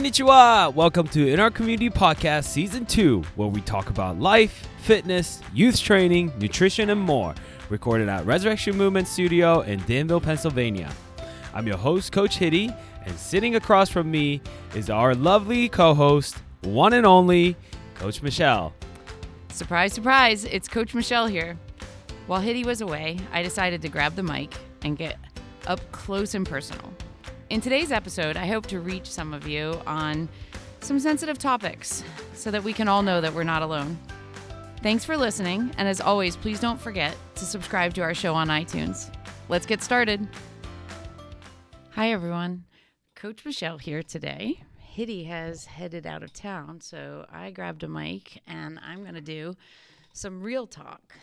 Konnichiwa! 0.00 0.72
Welcome 0.72 1.08
to 1.08 1.28
In 1.28 1.38
Our 1.40 1.50
Community 1.50 1.90
Podcast 1.90 2.44
Season 2.44 2.86
2, 2.86 3.22
where 3.36 3.48
we 3.48 3.60
talk 3.60 3.90
about 3.90 4.18
life, 4.18 4.66
fitness, 4.78 5.42
youth 5.52 5.78
training, 5.78 6.32
nutrition, 6.38 6.88
and 6.88 6.98
more. 6.98 7.34
Recorded 7.68 8.08
at 8.08 8.24
Resurrection 8.24 8.78
Movement 8.78 9.06
Studio 9.06 9.60
in 9.60 9.78
Danville, 9.84 10.22
Pennsylvania. 10.22 10.90
I'm 11.52 11.66
your 11.66 11.76
host, 11.76 12.12
Coach 12.12 12.38
Hitty, 12.38 12.70
and 13.04 13.18
sitting 13.18 13.56
across 13.56 13.90
from 13.90 14.10
me 14.10 14.40
is 14.74 14.88
our 14.88 15.14
lovely 15.14 15.68
co 15.68 15.92
host, 15.92 16.38
one 16.62 16.94
and 16.94 17.04
only, 17.04 17.54
Coach 17.96 18.22
Michelle. 18.22 18.72
Surprise, 19.50 19.92
surprise, 19.92 20.46
it's 20.46 20.66
Coach 20.66 20.94
Michelle 20.94 21.26
here. 21.26 21.58
While 22.26 22.40
Hitty 22.40 22.64
was 22.64 22.80
away, 22.80 23.18
I 23.34 23.42
decided 23.42 23.82
to 23.82 23.90
grab 23.90 24.14
the 24.14 24.22
mic 24.22 24.54
and 24.80 24.96
get 24.96 25.18
up 25.66 25.92
close 25.92 26.34
and 26.34 26.48
personal. 26.48 26.90
In 27.50 27.60
today's 27.60 27.90
episode, 27.90 28.36
I 28.36 28.46
hope 28.46 28.66
to 28.66 28.78
reach 28.78 29.10
some 29.10 29.34
of 29.34 29.44
you 29.44 29.80
on 29.84 30.28
some 30.82 31.00
sensitive 31.00 31.36
topics 31.36 32.04
so 32.32 32.48
that 32.52 32.62
we 32.62 32.72
can 32.72 32.86
all 32.86 33.02
know 33.02 33.20
that 33.20 33.34
we're 33.34 33.42
not 33.42 33.62
alone. 33.62 33.98
Thanks 34.84 35.04
for 35.04 35.16
listening, 35.16 35.74
and 35.76 35.88
as 35.88 36.00
always, 36.00 36.36
please 36.36 36.60
don't 36.60 36.80
forget 36.80 37.16
to 37.34 37.44
subscribe 37.44 37.92
to 37.94 38.02
our 38.02 38.14
show 38.14 38.36
on 38.36 38.46
iTunes. 38.46 39.12
Let's 39.48 39.66
get 39.66 39.82
started. 39.82 40.28
Hi, 41.90 42.12
everyone. 42.12 42.66
Coach 43.16 43.44
Michelle 43.44 43.78
here 43.78 44.04
today. 44.04 44.62
Hitty 44.78 45.24
has 45.24 45.64
headed 45.64 46.06
out 46.06 46.22
of 46.22 46.32
town, 46.32 46.80
so 46.80 47.26
I 47.32 47.50
grabbed 47.50 47.82
a 47.82 47.88
mic 47.88 48.42
and 48.46 48.78
I'm 48.80 49.02
going 49.02 49.14
to 49.14 49.20
do 49.20 49.56
some 50.12 50.40
real 50.40 50.68
talk. 50.68 51.16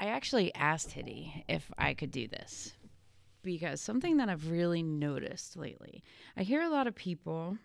I 0.00 0.06
actually 0.06 0.52
asked 0.56 0.90
Hitty 0.90 1.44
if 1.48 1.70
I 1.78 1.94
could 1.94 2.10
do 2.10 2.26
this 2.26 2.72
because 3.42 3.80
something 3.80 4.16
that 4.18 4.28
I've 4.28 4.50
really 4.50 4.82
noticed 4.82 5.56
lately, 5.56 6.02
I 6.36 6.42
hear 6.42 6.62
a 6.62 6.68
lot 6.68 6.86
of 6.86 6.94
people 6.94 7.58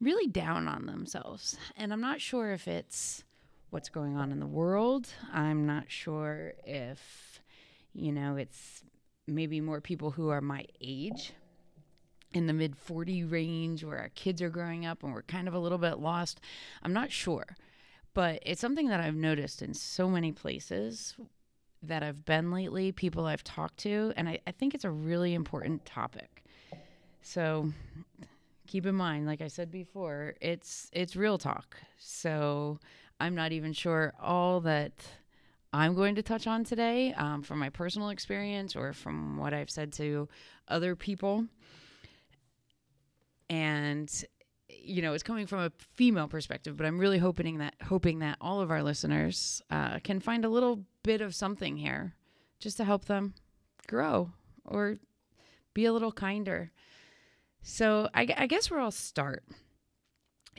really 0.00 0.26
down 0.26 0.68
on 0.68 0.86
themselves. 0.86 1.56
And 1.76 1.92
I'm 1.92 2.00
not 2.00 2.20
sure 2.20 2.52
if 2.52 2.68
it's 2.68 3.24
what's 3.70 3.88
going 3.88 4.16
on 4.16 4.30
in 4.30 4.40
the 4.40 4.46
world. 4.46 5.08
I'm 5.32 5.66
not 5.66 5.90
sure 5.90 6.52
if, 6.64 7.40
you 7.92 8.12
know, 8.12 8.36
it's 8.36 8.82
maybe 9.26 9.60
more 9.60 9.80
people 9.80 10.12
who 10.12 10.28
are 10.28 10.40
my 10.40 10.66
age 10.80 11.32
in 12.32 12.46
the 12.46 12.52
mid 12.52 12.76
40 12.76 13.24
range 13.24 13.84
where 13.84 13.98
our 13.98 14.10
kids 14.10 14.42
are 14.42 14.50
growing 14.50 14.84
up 14.84 15.02
and 15.02 15.14
we're 15.14 15.22
kind 15.22 15.48
of 15.48 15.54
a 15.54 15.58
little 15.58 15.78
bit 15.78 15.98
lost. 15.98 16.40
I'm 16.82 16.92
not 16.92 17.10
sure. 17.10 17.56
But 18.12 18.40
it's 18.46 18.60
something 18.60 18.88
that 18.88 19.00
I've 19.00 19.16
noticed 19.16 19.60
in 19.60 19.74
so 19.74 20.08
many 20.08 20.30
places 20.30 21.16
that 21.88 22.02
I've 22.02 22.24
been 22.24 22.50
lately, 22.50 22.92
people 22.92 23.26
I've 23.26 23.44
talked 23.44 23.78
to, 23.78 24.12
and 24.16 24.28
I, 24.28 24.38
I 24.46 24.50
think 24.52 24.74
it's 24.74 24.84
a 24.84 24.90
really 24.90 25.34
important 25.34 25.84
topic. 25.84 26.44
So 27.22 27.72
keep 28.66 28.86
in 28.86 28.94
mind, 28.94 29.26
like 29.26 29.40
I 29.40 29.48
said 29.48 29.70
before, 29.70 30.34
it's 30.40 30.90
it's 30.92 31.16
real 31.16 31.38
talk. 31.38 31.76
So 31.98 32.78
I'm 33.20 33.34
not 33.34 33.52
even 33.52 33.72
sure 33.72 34.12
all 34.20 34.60
that 34.60 34.92
I'm 35.72 35.94
going 35.94 36.14
to 36.14 36.22
touch 36.22 36.46
on 36.46 36.64
today 36.64 37.14
um, 37.14 37.42
from 37.42 37.58
my 37.58 37.68
personal 37.68 38.10
experience 38.10 38.76
or 38.76 38.92
from 38.92 39.36
what 39.36 39.52
I've 39.52 39.70
said 39.70 39.92
to 39.94 40.28
other 40.68 40.94
people. 40.94 41.46
And 43.50 44.24
you 44.68 45.02
know, 45.02 45.12
it's 45.12 45.22
coming 45.22 45.46
from 45.46 45.60
a 45.60 45.72
female 45.78 46.28
perspective, 46.28 46.76
but 46.76 46.86
I'm 46.86 46.98
really 46.98 47.18
hoping 47.18 47.58
that 47.58 47.74
hoping 47.82 48.20
that 48.20 48.38
all 48.40 48.60
of 48.60 48.70
our 48.70 48.82
listeners 48.82 49.62
uh, 49.70 49.98
can 50.00 50.20
find 50.20 50.44
a 50.44 50.48
little 50.48 50.84
bit 51.02 51.20
of 51.20 51.34
something 51.34 51.76
here, 51.76 52.14
just 52.60 52.76
to 52.78 52.84
help 52.84 53.04
them 53.04 53.34
grow 53.86 54.30
or 54.64 54.98
be 55.74 55.84
a 55.84 55.92
little 55.92 56.12
kinder. 56.12 56.72
So 57.62 58.08
I, 58.14 58.28
I 58.36 58.46
guess 58.46 58.70
where 58.70 58.80
I'll 58.80 58.90
start 58.90 59.44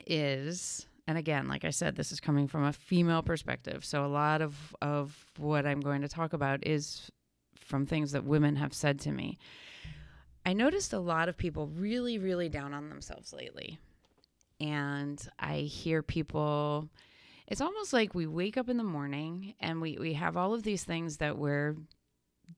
is, 0.06 0.86
and 1.06 1.16
again, 1.16 1.48
like 1.48 1.64
I 1.64 1.70
said, 1.70 1.96
this 1.96 2.12
is 2.12 2.20
coming 2.20 2.48
from 2.48 2.64
a 2.64 2.72
female 2.72 3.22
perspective. 3.22 3.84
So 3.84 4.04
a 4.04 4.08
lot 4.08 4.42
of 4.42 4.74
of 4.80 5.26
what 5.36 5.66
I'm 5.66 5.80
going 5.80 6.02
to 6.02 6.08
talk 6.08 6.32
about 6.32 6.66
is 6.66 7.10
from 7.56 7.86
things 7.86 8.12
that 8.12 8.24
women 8.24 8.56
have 8.56 8.72
said 8.72 9.00
to 9.00 9.10
me. 9.10 9.38
I 10.44 10.52
noticed 10.52 10.92
a 10.92 11.00
lot 11.00 11.28
of 11.28 11.36
people 11.36 11.66
really, 11.66 12.18
really 12.18 12.48
down 12.48 12.72
on 12.72 12.88
themselves 12.88 13.32
lately 13.32 13.80
and 14.60 15.20
I 15.38 15.58
hear 15.58 16.02
people 16.02 16.88
it's 17.48 17.60
almost 17.60 17.92
like 17.92 18.14
we 18.14 18.26
wake 18.26 18.56
up 18.56 18.68
in 18.68 18.76
the 18.76 18.82
morning 18.82 19.54
and 19.60 19.80
we, 19.80 19.96
we 20.00 20.14
have 20.14 20.36
all 20.36 20.52
of 20.52 20.64
these 20.64 20.82
things 20.82 21.18
that 21.18 21.38
we're 21.38 21.76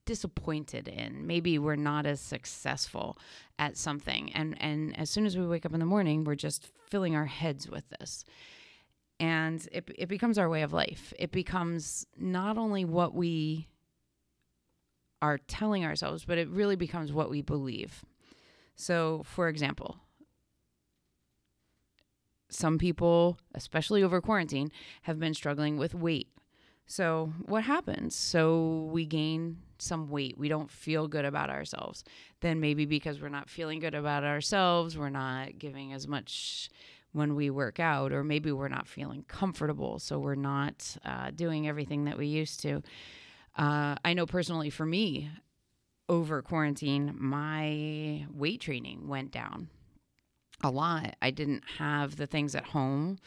disappointed 0.07 0.89
in. 0.89 1.27
Maybe 1.27 1.59
we're 1.59 1.77
not 1.77 2.07
as 2.07 2.21
successful 2.21 3.19
at 3.59 3.77
something. 3.77 4.33
And 4.33 4.61
and 4.61 4.99
as 4.99 5.11
soon 5.11 5.27
as 5.27 5.37
we 5.37 5.47
wake 5.47 5.67
up 5.67 5.75
in 5.75 5.81
the 5.81 5.87
morning, 5.87 6.25
we're 6.25 6.35
just 6.35 6.71
filling 6.89 7.17
our 7.17 7.27
heads 7.27 7.69
with 7.69 7.85
this. 7.99 8.25
And 9.21 9.67
it 9.73 9.91
it 9.99 10.09
becomes 10.09 10.39
our 10.39 10.49
way 10.49 10.63
of 10.63 10.73
life. 10.73 11.13
It 11.19 11.33
becomes 11.33 12.07
not 12.17 12.57
only 12.57 12.85
what 12.85 13.15
we 13.15 13.69
are 15.21 15.39
telling 15.39 15.85
ourselves, 15.85 16.25
but 16.25 16.39
it 16.39 16.49
really 16.49 16.77
becomes 16.77 17.13
what 17.13 17.29
we 17.29 17.43
believe. 17.43 18.05
So, 18.77 19.23
for 19.25 19.49
example, 19.49 19.97
some 22.49 22.79
people, 22.79 23.39
especially 23.55 24.03
over 24.03 24.21
quarantine, 24.21 24.71
have 25.03 25.19
been 25.19 25.35
struggling 25.35 25.77
with 25.77 25.95
weight. 25.95 26.29
So, 26.87 27.33
what 27.45 27.65
happens? 27.65 28.15
So, 28.15 28.89
we 28.91 29.05
gain 29.05 29.59
some 29.79 30.09
weight. 30.09 30.39
We 30.39 30.49
don't 30.49 30.71
feel 30.71 31.07
good 31.07 31.27
about 31.27 31.51
ourselves. 31.51 32.03
Then, 32.41 32.61
maybe 32.61 32.87
because 32.87 33.21
we're 33.21 33.29
not 33.29 33.51
feeling 33.51 33.79
good 33.79 33.95
about 33.95 34.25
ourselves, 34.25 34.97
we're 34.97 35.11
not 35.11 35.59
giving 35.59 35.93
as 35.93 36.09
much 36.09 36.71
when 37.13 37.35
we 37.35 37.51
work 37.51 37.79
out, 37.79 38.13
or 38.13 38.25
maybe 38.25 38.53
we're 38.53 38.69
not 38.69 38.89
feeling 38.89 39.25
comfortable. 39.29 39.99
So, 39.99 40.19
we're 40.19 40.35
not 40.35 40.97
uh, 41.05 41.31
doing 41.31 41.69
everything 41.69 42.05
that 42.07 42.17
we 42.17 42.27
used 42.27 42.61
to. 42.61 42.83
Uh, 43.55 43.97
I 44.03 44.15
know 44.15 44.25
personally 44.25 44.71
for 44.71 44.87
me, 44.87 45.31
over 46.09 46.41
quarantine, 46.41 47.15
my 47.19 48.25
weight 48.33 48.63
training 48.63 49.09
went 49.09 49.31
down 49.31 49.69
a 50.63 50.71
lot. 50.71 51.17
I 51.23 51.31
didn't 51.31 51.63
have 51.79 52.17
the 52.17 52.27
things 52.27 52.55
at 52.55 52.65
home 52.67 53.19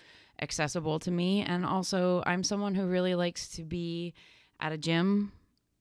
accessible 0.42 1.00
to 1.00 1.12
me. 1.12 1.42
And 1.42 1.66
also, 1.66 2.24
I'm 2.26 2.44
someone 2.44 2.76
who 2.76 2.88
really 2.88 3.16
likes 3.16 3.48
to 3.50 3.64
be 3.64 4.14
at 4.60 4.72
a 4.72 4.78
gym 4.78 5.32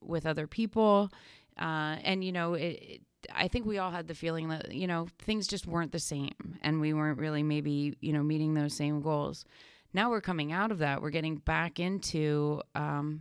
with 0.00 0.26
other 0.26 0.46
people. 0.46 1.10
Uh, 1.58 1.96
and, 2.04 2.24
you 2.24 2.32
know, 2.32 2.54
it, 2.54 2.62
it, 2.62 3.00
I 3.34 3.48
think 3.48 3.66
we 3.66 3.78
all 3.78 3.90
had 3.90 4.06
the 4.06 4.14
feeling 4.14 4.48
that, 4.48 4.72
you 4.72 4.86
know, 4.86 5.08
things 5.18 5.46
just 5.46 5.66
weren't 5.66 5.92
the 5.92 5.98
same 5.98 6.58
and 6.62 6.80
we 6.80 6.92
weren't 6.92 7.18
really 7.18 7.42
maybe, 7.42 7.96
you 8.00 8.12
know, 8.12 8.22
meeting 8.22 8.54
those 8.54 8.74
same 8.74 9.00
goals. 9.02 9.44
Now 9.92 10.10
we're 10.10 10.20
coming 10.20 10.52
out 10.52 10.70
of 10.70 10.78
that. 10.78 11.02
We're 11.02 11.10
getting 11.10 11.36
back 11.36 11.80
into 11.80 12.62
um, 12.74 13.20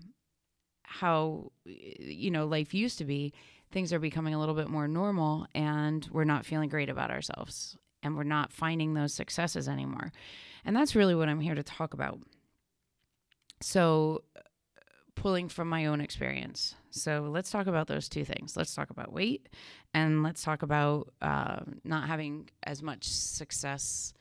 how, 0.84 1.52
you 1.66 2.32
know, 2.32 2.46
life 2.46 2.74
used 2.74 2.98
to 3.00 3.06
be. 3.06 3.34
Things 3.72 3.92
are 3.92 4.00
becoming 4.00 4.34
a 4.34 4.40
little 4.40 4.56
bit 4.56 4.70
more 4.70 4.88
normal 4.88 5.48
and 5.54 6.08
we're 6.12 6.24
not 6.24 6.46
feeling 6.46 6.70
great 6.70 6.90
about 6.90 7.12
ourselves 7.12 7.78
and 8.04 8.16
we're 8.16 8.24
not 8.24 8.52
finding 8.52 8.94
those 8.94 9.14
successes 9.14 9.68
anymore. 9.68 10.12
And 10.66 10.76
that's 10.76 10.96
really 10.96 11.16
what 11.16 11.30
I'm 11.30 11.40
here 11.40 11.56
to 11.56 11.64
talk 11.64 11.94
about. 11.94 12.20
So, 13.62 14.24
pulling 15.16 15.50
from 15.50 15.68
my 15.68 15.86
own 15.86 16.00
experience. 16.00 16.76
So, 16.92 17.30
let's 17.30 17.52
talk 17.52 17.68
about 17.68 17.88
those 17.88 18.08
two 18.08 18.24
things. 18.24 18.56
Let's 18.56 18.74
talk 18.74 18.90
about 18.90 19.12
weight 19.12 19.50
and 19.94 20.24
let's 20.24 20.42
talk 20.44 20.64
about 20.64 21.14
uh, 21.22 21.60
not 21.84 22.08
having 22.08 22.50
as 22.64 22.82
much 22.82 23.04
success 23.04 24.14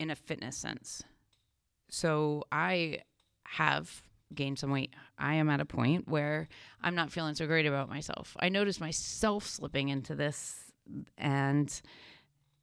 in 0.00 0.10
a 0.10 0.16
fitness 0.16 0.56
sense. 0.56 1.02
So, 1.90 2.44
I 2.50 2.98
have 3.44 4.02
gained 4.34 4.58
some 4.58 4.70
weight. 4.70 4.94
I 5.18 5.34
am 5.34 5.50
at 5.50 5.60
a 5.60 5.64
point 5.64 6.08
where 6.08 6.48
I'm 6.82 6.94
not 6.94 7.12
feeling 7.12 7.34
so 7.34 7.46
great 7.46 7.66
about 7.66 7.88
myself. 7.88 8.36
I 8.40 8.48
notice 8.48 8.80
myself 8.80 9.46
slipping 9.46 9.90
into 9.90 10.14
this 10.14 10.72
and 11.16 11.80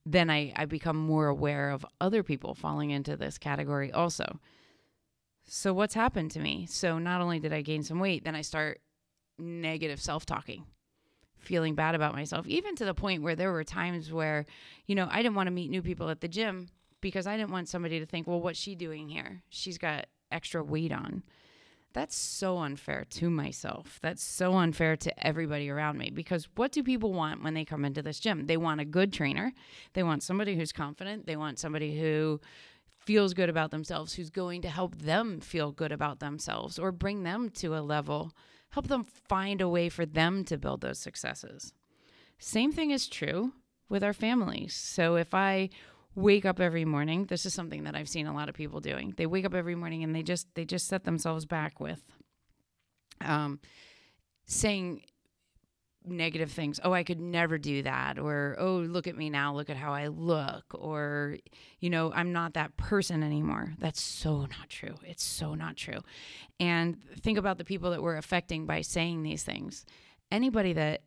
then 0.06 0.30
I, 0.30 0.54
I 0.56 0.66
become 0.66 0.98
more 0.98 1.28
aware 1.28 1.72
of 1.72 1.86
other 2.00 2.24
people 2.24 2.54
falling 2.54 2.92
into 2.92 3.16
this 3.18 3.38
category 3.38 3.92
also. 3.92 4.40
So, 5.46 5.74
what's 5.74 5.94
happened 5.94 6.31
to 6.31 6.40
me? 6.40 6.68
So, 6.69 7.00
not 7.00 7.22
only 7.22 7.40
did 7.40 7.54
I 7.54 7.62
gain 7.62 7.84
some 7.84 8.00
weight, 8.00 8.24
then 8.24 8.36
I 8.36 8.42
start 8.42 8.80
negative 9.38 10.00
self 10.00 10.25
talking, 10.25 10.66
feeling 11.38 11.75
bad 11.75 11.96
about 11.96 12.13
myself, 12.13 12.48
even 12.48 12.75
to 12.75 12.86
the 12.86 12.94
point 12.94 13.24
where 13.24 13.36
there 13.36 13.51
were 13.51 13.63
times 13.63 14.12
where, 14.12 14.46
you 14.86 14.96
know, 14.96 15.07
I 15.10 15.22
didn't 15.22 15.36
want 15.36 15.48
to 15.48 15.51
meet 15.51 15.72
new 15.72 15.81
people 15.81 16.10
at 16.10 16.22
the 16.22 16.28
gym 16.28 16.69
because 17.02 17.25
I 17.25 17.38
didn't 17.38 17.52
want 17.52 17.69
somebody 17.69 18.00
to 18.00 18.06
think, 18.06 18.28
well, 18.28 18.42
what's 18.42 18.60
she 18.60 18.75
doing 18.75 19.10
here? 19.10 19.42
She's 19.50 19.78
got 19.78 20.07
extra 20.31 20.63
weight 20.63 20.92
on. 20.92 21.24
That's 21.94 22.16
so 22.16 22.60
unfair 22.60 23.06
to 23.12 23.30
myself. 23.30 24.00
That's 24.02 24.24
so 24.24 24.54
unfair 24.54 24.96
to 24.98 25.28
everybody 25.28 25.70
around 25.70 25.98
me 25.98 26.12
because 26.12 26.48
what 26.56 26.72
do 26.72 26.84
people 26.84 27.14
want 27.14 27.44
when 27.44 27.56
they 27.56 27.66
come 27.66 27.84
into 27.84 28.04
this 28.04 28.20
gym? 28.20 28.46
They 28.46 28.58
want 28.58 28.80
a 28.80 28.86
good 28.86 29.12
trainer. 29.12 29.54
They 29.94 30.04
want 30.04 30.22
somebody 30.22 30.56
who's 30.56 30.72
confident. 30.72 31.26
They 31.26 31.36
want 31.36 31.58
somebody 31.58 32.00
who 32.00 32.42
feels 33.00 33.34
good 33.34 33.50
about 33.50 33.72
themselves, 33.72 34.14
who's 34.14 34.30
going 34.30 34.62
to 34.62 34.70
help 34.70 34.96
them 35.00 35.40
feel 35.40 35.72
good 35.72 35.92
about 35.92 36.20
themselves 36.20 36.78
or 36.78 36.92
bring 36.92 37.24
them 37.24 37.50
to 37.50 37.76
a 37.76 37.82
level, 37.82 38.34
help 38.70 38.88
them 38.88 39.04
find 39.04 39.62
a 39.62 39.70
way 39.70 39.90
for 39.90 40.06
them 40.06 40.44
to 40.46 40.58
build 40.58 40.82
those 40.82 41.00
successes. 41.00 41.74
Same 42.38 42.72
thing 42.72 42.92
is 42.92 43.08
true 43.08 43.54
with 43.90 44.04
our 44.04 44.14
families. 44.14 44.76
So 44.76 45.16
if 45.16 45.34
I 45.34 45.70
wake 46.19 46.45
up 46.45 46.60
every 46.60 46.86
morning, 46.86 47.25
this 47.25 47.45
is 47.45 47.54
something 47.54 47.83
that 47.83 47.95
I've 47.95 48.10
seen 48.10 48.27
a 48.27 48.33
lot 48.33 48.50
of 48.50 48.56
people 48.56 48.80
doing. 48.80 49.13
They 49.18 49.25
wake 49.25 49.45
up 49.45 49.54
every 49.54 49.75
morning 49.75 50.04
and 50.04 50.16
they 50.16 50.24
just 50.24 50.48
they 50.56 50.66
just 50.66 50.88
set 50.88 51.04
themselves 51.04 51.45
back 51.45 51.80
with 51.80 52.04
um 53.21 53.60
saying 54.45 55.04
negative 56.06 56.51
things. 56.51 56.80
Oh, 56.83 56.94
I 56.94 57.04
could 57.04 57.19
never 57.19 57.57
do 57.57 57.83
that. 57.83 58.18
Or, 58.18 58.56
oh, 58.60 58.77
look 58.77 59.07
at 59.07 59.18
me 59.18 59.30
now. 59.30 59.54
Look 59.54 59.69
at 59.69 59.77
how 59.77 59.94
I 59.94 60.07
look. 60.07 60.63
Or, 60.74 61.38
you 61.80 61.89
know, 61.89 62.12
I'm 62.13 62.31
not 62.31 62.54
that 62.54 62.75
person 62.77 63.24
anymore. 63.24 63.74
That's 63.80 64.01
so 64.01 64.42
not 64.42 64.69
true. 64.69 64.95
It's 65.06 65.24
so 65.24 65.56
not 65.56 65.75
true. 65.75 66.00
And 66.60 66.98
think 67.21 67.38
about 67.38 67.57
the 67.57 67.66
people 67.66 67.92
that 67.92 68.01
we're 68.01 68.18
affecting 68.18 68.66
by 68.66 68.81
saying 68.81 69.24
these 69.24 69.44
things. 69.44 69.86
Anybody 70.31 70.74
that 70.74 71.01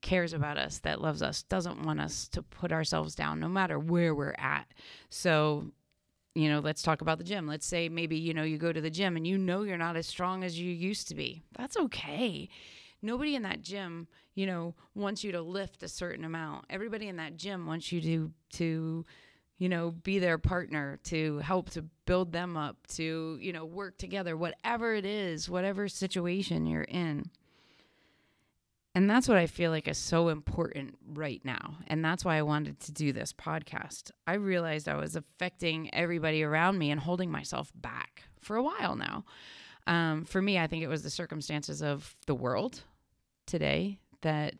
cares 0.00 0.32
about 0.32 0.58
us, 0.58 0.78
that 0.80 1.00
loves 1.00 1.22
us, 1.22 1.42
doesn't 1.42 1.84
want 1.84 2.00
us 2.00 2.28
to 2.28 2.42
put 2.42 2.72
ourselves 2.72 3.14
down 3.14 3.40
no 3.40 3.48
matter 3.48 3.78
where 3.78 4.14
we're 4.14 4.34
at. 4.38 4.66
So, 5.10 5.66
you 6.34 6.48
know, 6.48 6.60
let's 6.60 6.82
talk 6.82 7.00
about 7.00 7.18
the 7.18 7.24
gym. 7.24 7.46
Let's 7.46 7.66
say 7.66 7.88
maybe, 7.88 8.16
you 8.16 8.34
know, 8.34 8.44
you 8.44 8.58
go 8.58 8.72
to 8.72 8.80
the 8.80 8.90
gym 8.90 9.16
and 9.16 9.26
you 9.26 9.38
know 9.38 9.62
you're 9.62 9.76
not 9.76 9.96
as 9.96 10.06
strong 10.06 10.44
as 10.44 10.58
you 10.58 10.70
used 10.70 11.08
to 11.08 11.14
be. 11.14 11.42
That's 11.56 11.76
okay 11.76 12.48
nobody 13.02 13.34
in 13.34 13.42
that 13.42 13.62
gym, 13.62 14.08
you 14.34 14.46
know, 14.46 14.74
wants 14.94 15.22
you 15.22 15.32
to 15.32 15.40
lift 15.40 15.82
a 15.82 15.88
certain 15.88 16.24
amount. 16.24 16.64
Everybody 16.70 17.08
in 17.08 17.16
that 17.16 17.36
gym 17.36 17.66
wants 17.66 17.92
you 17.92 18.00
to 18.00 18.32
to 18.54 19.06
you 19.58 19.68
know, 19.68 19.90
be 19.90 20.20
their 20.20 20.38
partner, 20.38 21.00
to 21.02 21.38
help 21.38 21.68
to 21.68 21.82
build 22.06 22.30
them 22.30 22.56
up, 22.56 22.76
to, 22.86 23.36
you 23.40 23.52
know, 23.52 23.64
work 23.64 23.98
together, 23.98 24.36
whatever 24.36 24.94
it 24.94 25.04
is, 25.04 25.50
whatever 25.50 25.88
situation 25.88 26.64
you're 26.64 26.82
in. 26.82 27.28
And 28.98 29.08
that's 29.08 29.28
what 29.28 29.38
I 29.38 29.46
feel 29.46 29.70
like 29.70 29.86
is 29.86 29.96
so 29.96 30.28
important 30.28 30.96
right 31.06 31.40
now. 31.44 31.76
And 31.86 32.04
that's 32.04 32.24
why 32.24 32.36
I 32.36 32.42
wanted 32.42 32.80
to 32.80 32.90
do 32.90 33.12
this 33.12 33.32
podcast. 33.32 34.10
I 34.26 34.34
realized 34.34 34.88
I 34.88 34.96
was 34.96 35.14
affecting 35.14 35.94
everybody 35.94 36.42
around 36.42 36.78
me 36.78 36.90
and 36.90 37.00
holding 37.00 37.30
myself 37.30 37.70
back 37.76 38.24
for 38.40 38.56
a 38.56 38.62
while 38.64 38.96
now. 38.96 39.24
Um, 39.86 40.24
for 40.24 40.42
me, 40.42 40.58
I 40.58 40.66
think 40.66 40.82
it 40.82 40.88
was 40.88 41.04
the 41.04 41.10
circumstances 41.10 41.80
of 41.80 42.16
the 42.26 42.34
world 42.34 42.82
today 43.46 44.00
that 44.22 44.54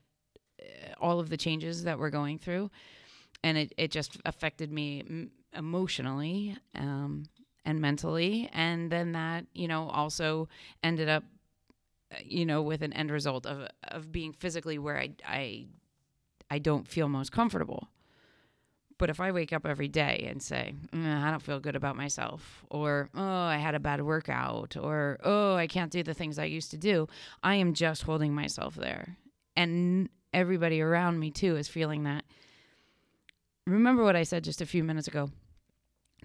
uh, 0.62 0.92
all 1.00 1.18
of 1.18 1.30
the 1.30 1.36
changes 1.36 1.82
that 1.82 1.98
we're 1.98 2.10
going 2.10 2.38
through, 2.38 2.70
and 3.42 3.58
it, 3.58 3.72
it 3.76 3.90
just 3.90 4.18
affected 4.24 4.70
me 4.70 5.30
emotionally 5.52 6.56
um, 6.76 7.24
and 7.64 7.80
mentally. 7.80 8.48
And 8.52 8.88
then 8.88 9.10
that, 9.14 9.46
you 9.52 9.66
know, 9.66 9.88
also 9.88 10.48
ended 10.84 11.08
up, 11.08 11.24
you 12.24 12.46
know, 12.46 12.62
with 12.62 12.82
an 12.82 12.92
end 12.92 13.10
result 13.10 13.46
of, 13.46 13.68
of 13.84 14.10
being 14.12 14.32
physically 14.32 14.78
where 14.78 14.98
I, 14.98 15.10
I, 15.26 15.66
I 16.50 16.58
don't 16.58 16.88
feel 16.88 17.08
most 17.08 17.32
comfortable. 17.32 17.88
But 18.98 19.10
if 19.10 19.20
I 19.20 19.30
wake 19.30 19.52
up 19.52 19.64
every 19.64 19.86
day 19.86 20.26
and 20.28 20.42
say, 20.42 20.74
mm, 20.92 21.22
I 21.22 21.30
don't 21.30 21.42
feel 21.42 21.60
good 21.60 21.76
about 21.76 21.96
myself, 21.96 22.64
or, 22.68 23.08
oh, 23.14 23.22
I 23.22 23.56
had 23.56 23.76
a 23.76 23.80
bad 23.80 24.02
workout, 24.02 24.76
or, 24.76 25.18
oh, 25.22 25.54
I 25.54 25.68
can't 25.68 25.92
do 25.92 26.02
the 26.02 26.14
things 26.14 26.36
I 26.38 26.46
used 26.46 26.72
to 26.72 26.76
do, 26.76 27.06
I 27.42 27.54
am 27.54 27.74
just 27.74 28.02
holding 28.02 28.34
myself 28.34 28.74
there. 28.74 29.16
And 29.56 30.08
everybody 30.34 30.80
around 30.80 31.20
me, 31.20 31.30
too, 31.30 31.56
is 31.56 31.68
feeling 31.68 32.04
that. 32.04 32.24
Remember 33.68 34.02
what 34.02 34.16
I 34.16 34.24
said 34.24 34.42
just 34.42 34.60
a 34.60 34.66
few 34.66 34.82
minutes 34.82 35.06
ago. 35.06 35.30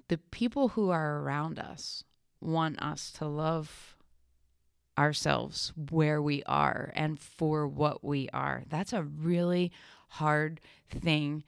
The 0.07 0.17
people 0.17 0.69
who 0.69 0.89
are 0.89 1.19
around 1.19 1.59
us 1.59 2.03
want 2.41 2.81
us 2.81 3.11
to 3.19 3.27
love 3.27 3.97
ourselves 4.97 5.73
where 5.89 6.21
we 6.21 6.43
are 6.43 6.91
and 6.95 7.19
for 7.19 7.67
what 7.67 8.03
we 8.03 8.29
are. 8.33 8.63
That's 8.67 8.93
a 8.93 9.03
really 9.03 9.71
hard 10.09 10.61
thing 10.89 11.43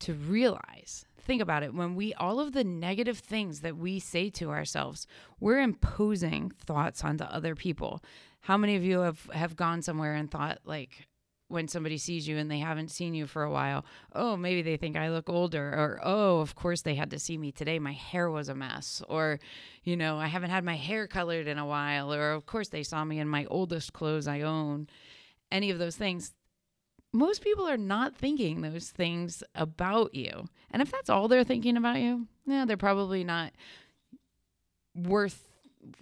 to 0.00 0.14
realize. 0.14 1.04
Think 1.18 1.40
about 1.40 1.62
it. 1.62 1.74
When 1.74 1.94
we 1.94 2.12
all 2.14 2.40
of 2.40 2.52
the 2.52 2.64
negative 2.64 3.18
things 3.18 3.60
that 3.60 3.76
we 3.76 3.98
say 3.98 4.28
to 4.30 4.50
ourselves 4.50 5.06
we're 5.40 5.60
imposing 5.60 6.50
thoughts 6.50 7.04
onto 7.04 7.24
other 7.24 7.54
people. 7.54 8.02
How 8.40 8.58
many 8.58 8.76
of 8.76 8.84
you 8.84 9.00
have 9.00 9.30
have 9.32 9.56
gone 9.56 9.82
somewhere 9.82 10.14
and 10.14 10.30
thought 10.30 10.58
like 10.64 11.06
when 11.48 11.68
somebody 11.68 11.98
sees 11.98 12.26
you 12.26 12.36
and 12.38 12.50
they 12.50 12.58
haven't 12.58 12.90
seen 12.90 13.14
you 13.14 13.26
for 13.26 13.42
a 13.42 13.50
while 13.50 13.84
oh 14.12 14.36
maybe 14.36 14.62
they 14.62 14.76
think 14.76 14.96
i 14.96 15.10
look 15.10 15.28
older 15.28 15.68
or 15.68 16.00
oh 16.02 16.38
of 16.40 16.54
course 16.54 16.82
they 16.82 16.94
had 16.94 17.10
to 17.10 17.18
see 17.18 17.36
me 17.36 17.52
today 17.52 17.78
my 17.78 17.92
hair 17.92 18.30
was 18.30 18.48
a 18.48 18.54
mess 18.54 19.02
or 19.08 19.38
you 19.82 19.96
know 19.96 20.16
i 20.16 20.26
haven't 20.26 20.50
had 20.50 20.64
my 20.64 20.76
hair 20.76 21.06
colored 21.06 21.46
in 21.46 21.58
a 21.58 21.66
while 21.66 22.12
or 22.12 22.32
of 22.32 22.46
course 22.46 22.68
they 22.68 22.82
saw 22.82 23.04
me 23.04 23.18
in 23.18 23.28
my 23.28 23.44
oldest 23.46 23.92
clothes 23.92 24.26
i 24.26 24.40
own 24.40 24.88
any 25.52 25.70
of 25.70 25.78
those 25.78 25.96
things 25.96 26.32
most 27.14 27.42
people 27.42 27.66
are 27.68 27.76
not 27.76 28.16
thinking 28.16 28.60
those 28.60 28.90
things 28.90 29.44
about 29.54 30.14
you. 30.14 30.46
And 30.72 30.82
if 30.82 30.90
that's 30.90 31.08
all 31.08 31.28
they're 31.28 31.44
thinking 31.44 31.76
about 31.76 32.00
you, 32.00 32.26
yeah, 32.44 32.64
they're 32.64 32.76
probably 32.76 33.22
not 33.22 33.52
worth 34.96 35.53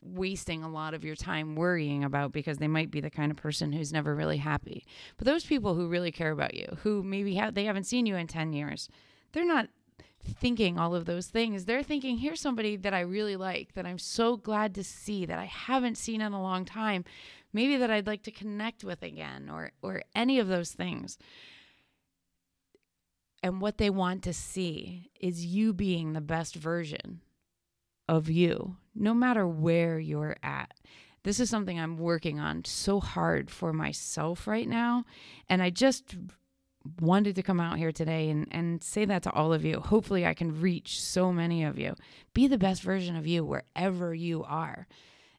wasting 0.03 0.63
a 0.63 0.69
lot 0.69 0.95
of 0.95 1.05
your 1.05 1.17
time 1.17 1.57
worrying 1.57 2.05
about 2.05 2.33
because 2.33 2.59
they 2.59 2.69
might 2.69 2.91
be 2.91 3.01
the 3.01 3.11
kind 3.11 3.31
of 3.31 3.37
person 3.37 3.73
who's 3.73 3.93
never 3.93 4.15
really 4.15 4.39
happy. 4.39 4.85
But 5.17 5.27
those 5.27 5.45
people 5.45 5.75
who 5.75 5.89
really 5.89 6.13
care 6.13 6.31
about 6.31 6.55
you, 6.55 6.67
who 6.83 7.03
maybe 7.03 7.35
have 7.37 7.55
they 7.55 7.65
haven't 7.65 7.85
seen 7.85 8.07
you 8.07 8.17
in 8.17 8.27
10 8.27 8.53
years, 8.53 8.89
they're 9.33 9.45
not 9.45 9.69
thinking 10.25 10.79
all 10.79 10.95
of 10.95 11.05
those 11.05 11.27
things. 11.27 11.65
They're 11.65 11.83
thinking, 11.83 12.19
here's 12.19 12.41
somebody 12.41 12.77
that 12.77 12.95
I 12.95 13.01
really 13.01 13.37
like, 13.37 13.75
that 13.75 13.87
I'm 13.87 13.99
so 13.99 14.37
glad 14.37 14.75
to 14.77 14.85
see, 14.85 15.27
that 15.27 15.39
I 15.39 15.47
haven't 15.47 15.99
seen 15.99 16.21
in 16.21 16.33
a 16.33 16.43
long 16.43 16.65
time, 16.65 17.05
maybe 17.53 17.77
that 17.77 17.91
I'd 17.91 18.07
like 18.07 18.23
to 18.25 18.31
connect 18.31 18.85
with 18.85 19.03
again, 19.03 19.51
or 19.53 19.73
or 19.83 20.03
any 20.15 20.39
of 20.39 20.49
those 20.49 20.73
things. 20.73 21.19
And 23.43 23.61
what 23.61 23.79
they 23.79 23.91
want 23.91 24.23
to 24.23 24.33
see 24.33 25.11
is 25.21 25.45
you 25.45 25.73
being 25.73 26.13
the 26.13 26.21
best 26.21 26.55
version 26.55 27.21
of 28.09 28.29
you, 28.29 28.77
no 28.95 29.15
matter 29.15 29.47
where 29.47 29.99
you're 29.99 30.37
at. 30.43 30.75
This 31.25 31.39
is 31.39 31.49
something 31.49 31.79
I'm 31.79 31.99
working 31.99 32.41
on 32.41 32.65
so 32.65 32.99
hard 32.99 33.51
for 33.51 33.73
myself 33.73 34.47
right 34.47 34.69
now. 34.69 35.05
And 35.49 35.63
I 35.63 35.71
just 35.71 36.17
wanted 37.01 37.37
to 37.37 37.43
come 37.43 37.61
out 37.61 37.79
here 37.79 37.93
today 37.93 38.29
and, 38.29 38.49
and 38.51 38.83
say 38.83 39.05
that 39.05 39.23
to 39.23 39.33
all 39.33 39.53
of 39.53 39.65
you. 39.65 39.79
Hopefully, 39.81 40.27
I 40.27 40.35
can 40.35 40.61
reach 40.61 41.01
so 41.01 41.33
many 41.33 41.63
of 41.63 41.79
you. 41.79 41.95
Be 42.35 42.49
the 42.49 42.59
best 42.59 42.83
version 42.83 43.15
of 43.15 43.27
you 43.27 43.45
wherever 43.45 44.15
you 44.15 44.43
are. 44.45 44.89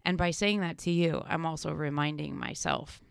And 0.06 0.18
by 0.18 0.32
saying 0.32 0.62
that 0.62 0.78
to 0.80 0.92
you, 0.92 1.22
I'm 1.28 1.46
also 1.46 1.74
reminding 1.74 2.38
myself 2.38 3.02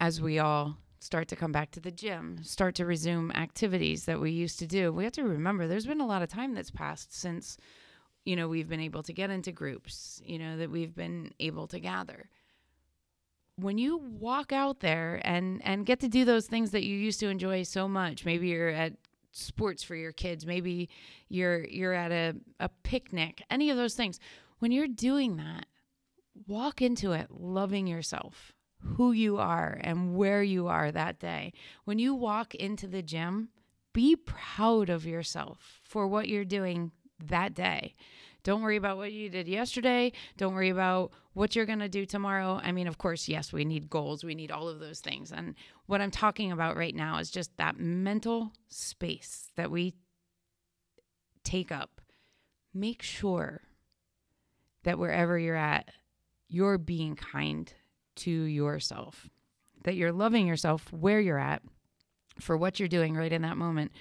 as 0.00 0.20
we 0.20 0.38
all 0.38 0.76
start 1.02 1.28
to 1.28 1.36
come 1.36 1.52
back 1.52 1.70
to 1.72 1.80
the 1.80 1.90
gym, 1.90 2.38
start 2.42 2.74
to 2.76 2.86
resume 2.86 3.32
activities 3.32 4.04
that 4.04 4.20
we 4.20 4.30
used 4.30 4.58
to 4.60 4.66
do. 4.66 4.92
We 4.92 5.04
have 5.04 5.12
to 5.14 5.24
remember 5.24 5.66
there's 5.66 5.86
been 5.86 6.00
a 6.00 6.06
lot 6.06 6.22
of 6.22 6.28
time 6.28 6.54
that's 6.54 6.70
passed 6.70 7.14
since 7.14 7.56
you 8.24 8.36
know 8.36 8.48
we've 8.48 8.68
been 8.68 8.80
able 8.80 9.02
to 9.02 9.12
get 9.12 9.30
into 9.30 9.52
groups, 9.52 10.22
you 10.24 10.38
know 10.38 10.56
that 10.58 10.70
we've 10.70 10.94
been 10.94 11.32
able 11.40 11.66
to 11.68 11.80
gather 11.80 12.28
when 13.56 13.78
you 13.78 13.98
walk 13.98 14.52
out 14.52 14.80
there 14.80 15.20
and 15.24 15.60
and 15.64 15.86
get 15.86 16.00
to 16.00 16.08
do 16.08 16.24
those 16.24 16.46
things 16.46 16.70
that 16.70 16.84
you 16.84 16.96
used 16.96 17.20
to 17.20 17.28
enjoy 17.28 17.62
so 17.62 17.86
much 17.86 18.24
maybe 18.24 18.48
you're 18.48 18.68
at 18.68 18.94
sports 19.30 19.82
for 19.82 19.94
your 19.94 20.12
kids 20.12 20.46
maybe 20.46 20.88
you're 21.28 21.64
you're 21.64 21.92
at 21.92 22.12
a, 22.12 22.34
a 22.60 22.68
picnic 22.82 23.42
any 23.50 23.70
of 23.70 23.76
those 23.76 23.94
things 23.94 24.18
when 24.58 24.72
you're 24.72 24.88
doing 24.88 25.36
that 25.36 25.66
walk 26.46 26.80
into 26.80 27.12
it 27.12 27.26
loving 27.30 27.86
yourself 27.86 28.52
who 28.96 29.12
you 29.12 29.38
are 29.38 29.78
and 29.82 30.14
where 30.14 30.42
you 30.42 30.66
are 30.66 30.90
that 30.90 31.18
day 31.18 31.52
when 31.84 31.98
you 31.98 32.14
walk 32.14 32.54
into 32.54 32.86
the 32.86 33.02
gym 33.02 33.48
be 33.92 34.16
proud 34.16 34.88
of 34.88 35.06
yourself 35.06 35.80
for 35.84 36.06
what 36.06 36.28
you're 36.28 36.44
doing 36.44 36.92
that 37.18 37.54
day 37.54 37.94
don't 38.44 38.62
worry 38.62 38.76
about 38.76 38.96
what 38.96 39.12
you 39.12 39.28
did 39.28 39.46
yesterday. 39.46 40.12
Don't 40.36 40.54
worry 40.54 40.70
about 40.70 41.12
what 41.32 41.54
you're 41.54 41.66
going 41.66 41.78
to 41.78 41.88
do 41.88 42.04
tomorrow. 42.04 42.60
I 42.62 42.72
mean, 42.72 42.88
of 42.88 42.98
course, 42.98 43.28
yes, 43.28 43.52
we 43.52 43.64
need 43.64 43.88
goals. 43.88 44.24
We 44.24 44.34
need 44.34 44.50
all 44.50 44.68
of 44.68 44.80
those 44.80 45.00
things. 45.00 45.30
And 45.30 45.54
what 45.86 46.00
I'm 46.00 46.10
talking 46.10 46.50
about 46.50 46.76
right 46.76 46.94
now 46.94 47.18
is 47.18 47.30
just 47.30 47.56
that 47.58 47.78
mental 47.78 48.52
space 48.68 49.50
that 49.56 49.70
we 49.70 49.94
take 51.44 51.70
up. 51.70 52.00
Make 52.74 53.02
sure 53.02 53.62
that 54.82 54.98
wherever 54.98 55.38
you're 55.38 55.54
at, 55.54 55.90
you're 56.48 56.78
being 56.78 57.14
kind 57.14 57.72
to 58.16 58.30
yourself, 58.30 59.28
that 59.84 59.96
you're 59.96 60.12
loving 60.12 60.46
yourself 60.46 60.92
where 60.92 61.20
you're 61.20 61.38
at 61.38 61.62
for 62.40 62.56
what 62.56 62.78
you're 62.78 62.88
doing 62.88 63.14
right 63.14 63.32
in 63.32 63.42
that 63.42 63.56
moment. 63.56 63.92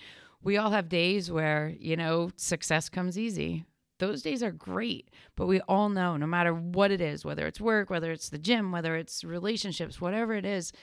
We 0.43 0.57
all 0.57 0.71
have 0.71 0.89
days 0.89 1.31
where, 1.31 1.73
you 1.79 1.95
know, 1.95 2.31
success 2.35 2.89
comes 2.89 3.17
easy 3.17 3.65
those 4.01 4.23
days 4.23 4.41
are 4.43 4.51
great. 4.51 5.09
But 5.37 5.45
we 5.45 5.61
all 5.61 5.87
know 5.87 6.17
no 6.17 6.25
matter 6.25 6.53
what 6.53 6.91
it 6.91 6.99
is, 6.99 7.23
whether 7.23 7.45
it's 7.47 7.61
work, 7.61 7.89
whether 7.89 8.11
it's 8.11 8.29
the 8.29 8.39
gym, 8.39 8.71
whether 8.71 8.95
it's 8.97 9.23
relationships, 9.23 10.01
whatever 10.01 10.33
it 10.33 10.43
is, 10.43 10.73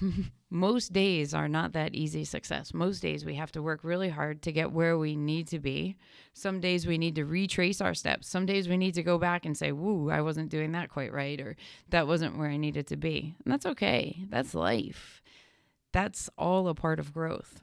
most 0.50 0.92
days 0.92 1.34
are 1.34 1.48
not 1.48 1.72
that 1.72 1.94
easy 1.94 2.24
success. 2.24 2.72
Most 2.72 3.00
days 3.00 3.24
we 3.24 3.34
have 3.34 3.52
to 3.52 3.62
work 3.62 3.80
really 3.82 4.08
hard 4.08 4.42
to 4.42 4.52
get 4.52 4.72
where 4.72 4.98
we 4.98 5.16
need 5.16 5.48
to 5.48 5.58
be. 5.58 5.96
Some 6.32 6.60
days 6.60 6.86
we 6.86 6.98
need 6.98 7.14
to 7.16 7.24
retrace 7.24 7.80
our 7.80 7.94
steps. 7.94 8.28
Some 8.28 8.46
days 8.46 8.68
we 8.68 8.76
need 8.76 8.94
to 8.94 9.02
go 9.02 9.18
back 9.18 9.44
and 9.44 9.56
say, 9.56 9.72
Woo, 9.72 10.10
I 10.10 10.20
wasn't 10.20 10.50
doing 10.50 10.72
that 10.72 10.90
quite 10.90 11.12
right, 11.12 11.40
or 11.40 11.56
that 11.90 12.06
wasn't 12.06 12.38
where 12.38 12.50
I 12.50 12.56
needed 12.56 12.86
to 12.88 12.96
be. 12.96 13.34
And 13.44 13.52
that's 13.52 13.66
okay. 13.66 14.24
That's 14.28 14.54
life. 14.54 15.22
that's 15.92 16.30
all 16.38 16.68
a 16.68 16.74
part 16.74 16.98
of 17.00 17.12
growth. 17.12 17.62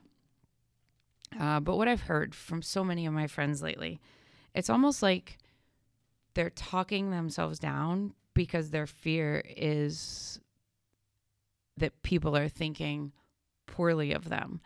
Uh, 1.39 1.59
but 1.59 1.77
what 1.77 1.87
I've 1.87 2.01
heard 2.01 2.33
from 2.33 2.61
so 2.61 2.83
many 2.83 3.05
of 3.05 3.13
my 3.13 3.27
friends 3.27 3.61
lately, 3.61 3.99
it's 4.53 4.69
almost 4.69 5.03
like 5.03 5.37
they're 6.33 6.49
talking 6.49 7.11
themselves 7.11 7.59
down 7.59 8.13
because 8.33 8.69
their 8.69 8.87
fear 8.87 9.43
is 9.45 10.39
that 11.77 12.01
people 12.03 12.35
are 12.35 12.49
thinking 12.49 13.11
poorly 13.65 14.11
of 14.11 14.29
them. 14.29 14.61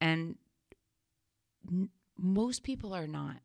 And 0.00 0.36
n- 1.70 1.90
most 2.16 2.62
people 2.62 2.92
are 2.94 3.06
not. 3.06 3.36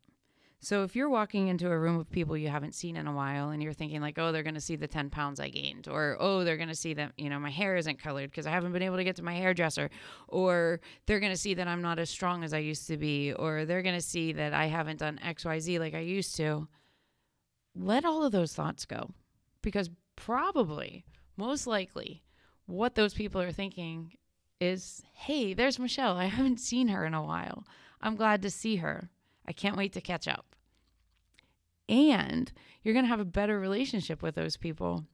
So 0.64 0.82
if 0.82 0.96
you're 0.96 1.10
walking 1.10 1.48
into 1.48 1.70
a 1.70 1.78
room 1.78 1.98
of 2.00 2.10
people 2.10 2.38
you 2.38 2.48
haven't 2.48 2.74
seen 2.74 2.96
in 2.96 3.06
a 3.06 3.12
while 3.12 3.50
and 3.50 3.62
you're 3.62 3.74
thinking 3.74 4.00
like, 4.00 4.18
"Oh, 4.18 4.32
they're 4.32 4.42
going 4.42 4.54
to 4.54 4.62
see 4.62 4.76
the 4.76 4.88
10 4.88 5.10
pounds 5.10 5.38
I 5.38 5.50
gained," 5.50 5.88
or 5.88 6.16
"Oh, 6.18 6.42
they're 6.42 6.56
going 6.56 6.70
to 6.70 6.74
see 6.74 6.94
that, 6.94 7.12
you 7.18 7.28
know, 7.28 7.38
my 7.38 7.50
hair 7.50 7.76
isn't 7.76 7.98
colored 8.02 8.30
because 8.30 8.46
I 8.46 8.50
haven't 8.50 8.72
been 8.72 8.80
able 8.80 8.96
to 8.96 9.04
get 9.04 9.16
to 9.16 9.22
my 9.22 9.34
hairdresser," 9.34 9.90
or 10.26 10.80
they're 11.04 11.20
going 11.20 11.32
to 11.32 11.38
see 11.38 11.52
that 11.52 11.68
I'm 11.68 11.82
not 11.82 11.98
as 11.98 12.08
strong 12.08 12.42
as 12.44 12.54
I 12.54 12.58
used 12.58 12.86
to 12.86 12.96
be, 12.96 13.34
or 13.34 13.66
they're 13.66 13.82
going 13.82 13.94
to 13.94 14.00
see 14.00 14.32
that 14.32 14.54
I 14.54 14.64
haven't 14.66 15.00
done 15.00 15.20
XYZ 15.22 15.78
like 15.78 15.94
I 15.94 16.00
used 16.00 16.34
to. 16.36 16.66
Let 17.76 18.06
all 18.06 18.24
of 18.24 18.32
those 18.32 18.54
thoughts 18.54 18.86
go 18.86 19.10
because 19.60 19.90
probably, 20.16 21.04
most 21.36 21.66
likely, 21.66 22.23
what 22.66 22.94
those 22.94 23.14
people 23.14 23.40
are 23.40 23.52
thinking 23.52 24.16
is, 24.60 25.02
"Hey, 25.12 25.54
there's 25.54 25.78
Michelle. 25.78 26.16
I 26.16 26.24
haven't 26.38 26.60
seen 26.60 26.88
her 26.88 27.04
in 27.04 27.14
a 27.14 27.22
while. 27.22 27.64
I'm 28.00 28.16
glad 28.16 28.42
to 28.42 28.50
see 28.50 28.76
her. 28.76 29.10
I 29.46 29.52
can't 29.52 29.76
wait 29.76 29.92
to 29.94 30.00
catch 30.00 30.28
up." 30.28 30.56
And 31.88 32.50
you're 32.82 32.94
going 32.94 33.04
to 33.04 33.10
have 33.10 33.20
a 33.20 33.26
better 33.26 33.58
relationship 33.60 34.22
with 34.22 34.34
those 34.34 34.56
people 34.56 35.04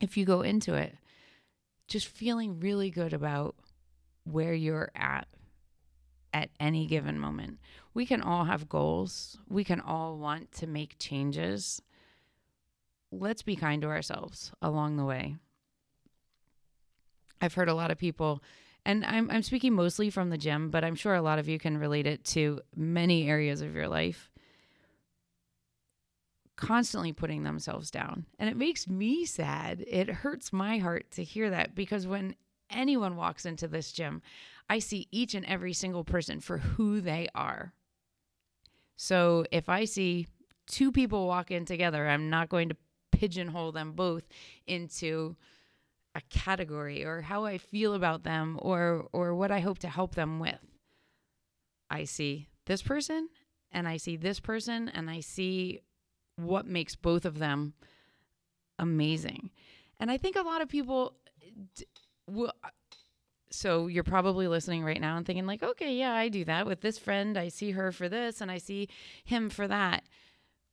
if 0.00 0.16
you 0.16 0.24
go 0.24 0.40
into 0.40 0.74
it 0.74 0.96
just 1.90 2.06
feeling 2.06 2.60
really 2.60 2.88
good 2.88 3.12
about 3.12 3.56
where 4.24 4.54
you're 4.54 4.90
at 4.94 5.26
at 6.32 6.48
any 6.60 6.86
given 6.86 7.18
moment. 7.18 7.58
We 7.92 8.06
can 8.06 8.22
all 8.22 8.44
have 8.44 8.68
goals, 8.68 9.36
we 9.48 9.64
can 9.64 9.80
all 9.80 10.16
want 10.16 10.52
to 10.52 10.66
make 10.68 10.98
changes. 10.98 11.82
Let's 13.10 13.42
be 13.42 13.56
kind 13.56 13.82
to 13.82 13.88
ourselves 13.88 14.52
along 14.62 14.96
the 14.96 15.04
way. 15.04 15.36
I've 17.40 17.54
heard 17.54 17.68
a 17.68 17.74
lot 17.74 17.90
of 17.90 17.98
people 17.98 18.42
and 18.84 19.04
I'm 19.04 19.30
I'm 19.30 19.42
speaking 19.42 19.74
mostly 19.74 20.10
from 20.10 20.30
the 20.30 20.38
gym, 20.38 20.70
but 20.70 20.84
I'm 20.84 20.94
sure 20.94 21.14
a 21.14 21.22
lot 21.22 21.38
of 21.38 21.48
you 21.48 21.58
can 21.58 21.78
relate 21.78 22.06
it 22.06 22.24
to 22.26 22.60
many 22.74 23.28
areas 23.28 23.60
of 23.60 23.74
your 23.74 23.88
life 23.88 24.30
constantly 26.56 27.12
putting 27.12 27.42
themselves 27.42 27.90
down. 27.90 28.26
And 28.38 28.48
it 28.48 28.56
makes 28.56 28.86
me 28.86 29.24
sad. 29.24 29.82
It 29.86 30.10
hurts 30.10 30.52
my 30.52 30.78
heart 30.78 31.10
to 31.12 31.24
hear 31.24 31.50
that 31.50 31.74
because 31.74 32.06
when 32.06 32.34
anyone 32.70 33.16
walks 33.16 33.46
into 33.46 33.66
this 33.66 33.92
gym, 33.92 34.22
I 34.68 34.78
see 34.78 35.08
each 35.10 35.34
and 35.34 35.44
every 35.46 35.72
single 35.72 36.04
person 36.04 36.38
for 36.40 36.58
who 36.58 37.00
they 37.00 37.28
are. 37.34 37.72
So 38.96 39.46
if 39.50 39.70
I 39.70 39.86
see 39.86 40.26
two 40.66 40.92
people 40.92 41.26
walk 41.26 41.50
in 41.50 41.64
together, 41.64 42.06
I'm 42.06 42.28
not 42.28 42.50
going 42.50 42.68
to 42.68 42.76
pigeonhole 43.10 43.72
them 43.72 43.92
both 43.92 44.28
into 44.66 45.36
a 46.14 46.20
category 46.22 47.04
or 47.04 47.20
how 47.22 47.44
I 47.44 47.58
feel 47.58 47.94
about 47.94 48.24
them 48.24 48.58
or 48.60 49.08
or 49.12 49.34
what 49.34 49.50
I 49.50 49.60
hope 49.60 49.78
to 49.80 49.88
help 49.88 50.14
them 50.14 50.40
with. 50.40 50.58
I 51.90 52.04
see 52.04 52.48
this 52.66 52.82
person 52.82 53.28
and 53.72 53.88
I 53.88 53.96
see 53.96 54.16
this 54.16 54.40
person 54.40 54.88
and 54.88 55.10
I 55.10 55.20
see 55.20 55.80
what 56.36 56.66
makes 56.66 56.96
both 56.96 57.24
of 57.24 57.38
them 57.38 57.74
amazing. 58.78 59.50
And 59.98 60.10
I 60.10 60.16
think 60.16 60.36
a 60.36 60.42
lot 60.42 60.62
of 60.62 60.68
people 60.68 61.16
d- 61.74 61.86
will. 62.26 62.52
So 63.52 63.88
you're 63.88 64.04
probably 64.04 64.46
listening 64.46 64.84
right 64.84 65.00
now 65.00 65.16
and 65.16 65.26
thinking 65.26 65.46
like, 65.46 65.62
okay, 65.62 65.94
yeah, 65.96 66.14
I 66.14 66.28
do 66.28 66.44
that 66.44 66.66
with 66.66 66.80
this 66.80 66.98
friend. 66.98 67.36
I 67.36 67.48
see 67.48 67.72
her 67.72 67.90
for 67.90 68.08
this 68.08 68.40
and 68.40 68.50
I 68.50 68.58
see 68.58 68.88
him 69.24 69.50
for 69.50 69.66
that. 69.66 70.04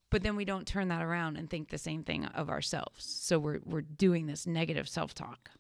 But 0.10 0.24
then 0.24 0.36
we 0.36 0.46
don't 0.46 0.68
turn 0.68 0.88
that 0.88 1.02
around 1.02 1.38
and 1.38 1.50
think 1.50 1.70
the 1.70 1.78
same 1.78 2.04
thing 2.04 2.26
of 2.26 2.50
ourselves. 2.50 3.04
So 3.04 3.40
we're 3.40 3.60
we're 3.66 3.82
doing 3.82 4.26
this 4.26 4.48
negative 4.48 4.88
self-talk. 4.88 5.52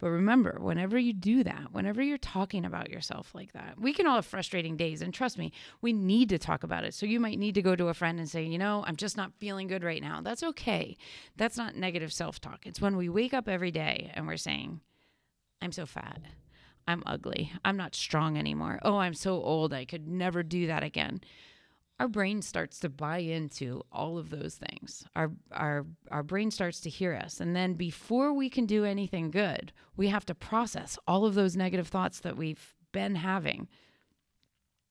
But 0.00 0.10
remember, 0.10 0.58
whenever 0.60 0.98
you 0.98 1.12
do 1.12 1.44
that, 1.44 1.72
whenever 1.72 2.02
you're 2.02 2.18
talking 2.18 2.64
about 2.64 2.90
yourself 2.90 3.34
like 3.34 3.52
that, 3.52 3.80
we 3.80 3.92
can 3.92 4.06
all 4.06 4.16
have 4.16 4.26
frustrating 4.26 4.76
days. 4.76 5.00
And 5.00 5.14
trust 5.14 5.38
me, 5.38 5.52
we 5.80 5.92
need 5.92 6.28
to 6.30 6.38
talk 6.38 6.64
about 6.64 6.84
it. 6.84 6.94
So 6.94 7.06
you 7.06 7.20
might 7.20 7.38
need 7.38 7.54
to 7.54 7.62
go 7.62 7.76
to 7.76 7.88
a 7.88 7.94
friend 7.94 8.18
and 8.18 8.28
say, 8.28 8.42
you 8.42 8.58
know, 8.58 8.84
I'm 8.86 8.96
just 8.96 9.16
not 9.16 9.32
feeling 9.38 9.68
good 9.68 9.84
right 9.84 10.02
now. 10.02 10.20
That's 10.20 10.42
okay. 10.42 10.96
That's 11.36 11.56
not 11.56 11.76
negative 11.76 12.12
self 12.12 12.40
talk. 12.40 12.66
It's 12.66 12.80
when 12.80 12.96
we 12.96 13.08
wake 13.08 13.32
up 13.32 13.48
every 13.48 13.70
day 13.70 14.10
and 14.14 14.26
we're 14.26 14.36
saying, 14.36 14.80
I'm 15.62 15.72
so 15.72 15.86
fat. 15.86 16.20
I'm 16.86 17.02
ugly. 17.06 17.52
I'm 17.64 17.76
not 17.76 17.94
strong 17.94 18.36
anymore. 18.36 18.80
Oh, 18.82 18.98
I'm 18.98 19.14
so 19.14 19.42
old. 19.42 19.72
I 19.72 19.84
could 19.84 20.06
never 20.06 20.42
do 20.42 20.66
that 20.66 20.82
again 20.82 21.20
our 22.00 22.08
brain 22.08 22.42
starts 22.42 22.80
to 22.80 22.88
buy 22.88 23.18
into 23.18 23.82
all 23.92 24.18
of 24.18 24.30
those 24.30 24.56
things. 24.56 25.04
Our 25.14 25.30
our 25.52 25.86
our 26.10 26.22
brain 26.22 26.50
starts 26.50 26.80
to 26.80 26.90
hear 26.90 27.14
us. 27.14 27.40
And 27.40 27.54
then 27.54 27.74
before 27.74 28.32
we 28.32 28.50
can 28.50 28.66
do 28.66 28.84
anything 28.84 29.30
good, 29.30 29.72
we 29.96 30.08
have 30.08 30.26
to 30.26 30.34
process 30.34 30.98
all 31.06 31.24
of 31.24 31.34
those 31.34 31.56
negative 31.56 31.88
thoughts 31.88 32.20
that 32.20 32.36
we've 32.36 32.74
been 32.92 33.14
having 33.14 33.68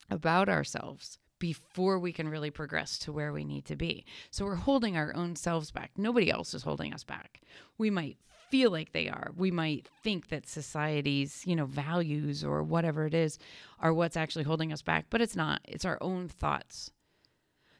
about 0.09 0.49
ourselves 0.49 1.19
before 1.39 1.99
we 1.99 2.13
can 2.13 2.29
really 2.29 2.51
progress 2.51 2.97
to 2.99 3.11
where 3.11 3.33
we 3.33 3.43
need 3.43 3.65
to 3.65 3.75
be. 3.75 4.05
So 4.31 4.45
we're 4.45 4.55
holding 4.55 4.95
our 4.95 5.13
own 5.13 5.35
selves 5.35 5.71
back. 5.71 5.91
Nobody 5.97 6.31
else 6.31 6.53
is 6.53 6.63
holding 6.63 6.93
us 6.93 7.03
back. 7.03 7.41
We 7.77 7.89
might 7.89 8.17
feel 8.53 8.69
like 8.69 8.91
they 8.91 9.09
are. 9.09 9.31
We 9.35 9.49
might 9.49 9.89
think 10.03 10.27
that 10.27 10.47
society's, 10.47 11.41
you 11.43 11.55
know, 11.55 11.65
values 11.65 12.43
or 12.43 12.61
whatever 12.61 13.07
it 13.07 13.15
is 13.15 13.39
are 13.79 13.91
what's 13.91 14.15
actually 14.15 14.43
holding 14.43 14.71
us 14.71 14.83
back, 14.83 15.07
but 15.09 15.21
it's 15.21 15.35
not. 15.35 15.59
It's 15.67 15.85
our 15.85 15.97
own 16.01 16.27
thoughts. 16.27 16.91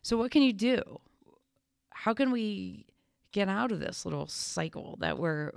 So 0.02 0.18
what 0.18 0.32
can 0.32 0.42
you 0.42 0.52
do? 0.52 0.82
How 1.92 2.16
can 2.16 2.32
we 2.32 2.88
get 3.32 3.50
out 3.50 3.72
of 3.72 3.82
this 3.82 4.04
little 4.04 4.26
cycle 4.26 4.98
that 5.00 5.20
we're 5.20 5.52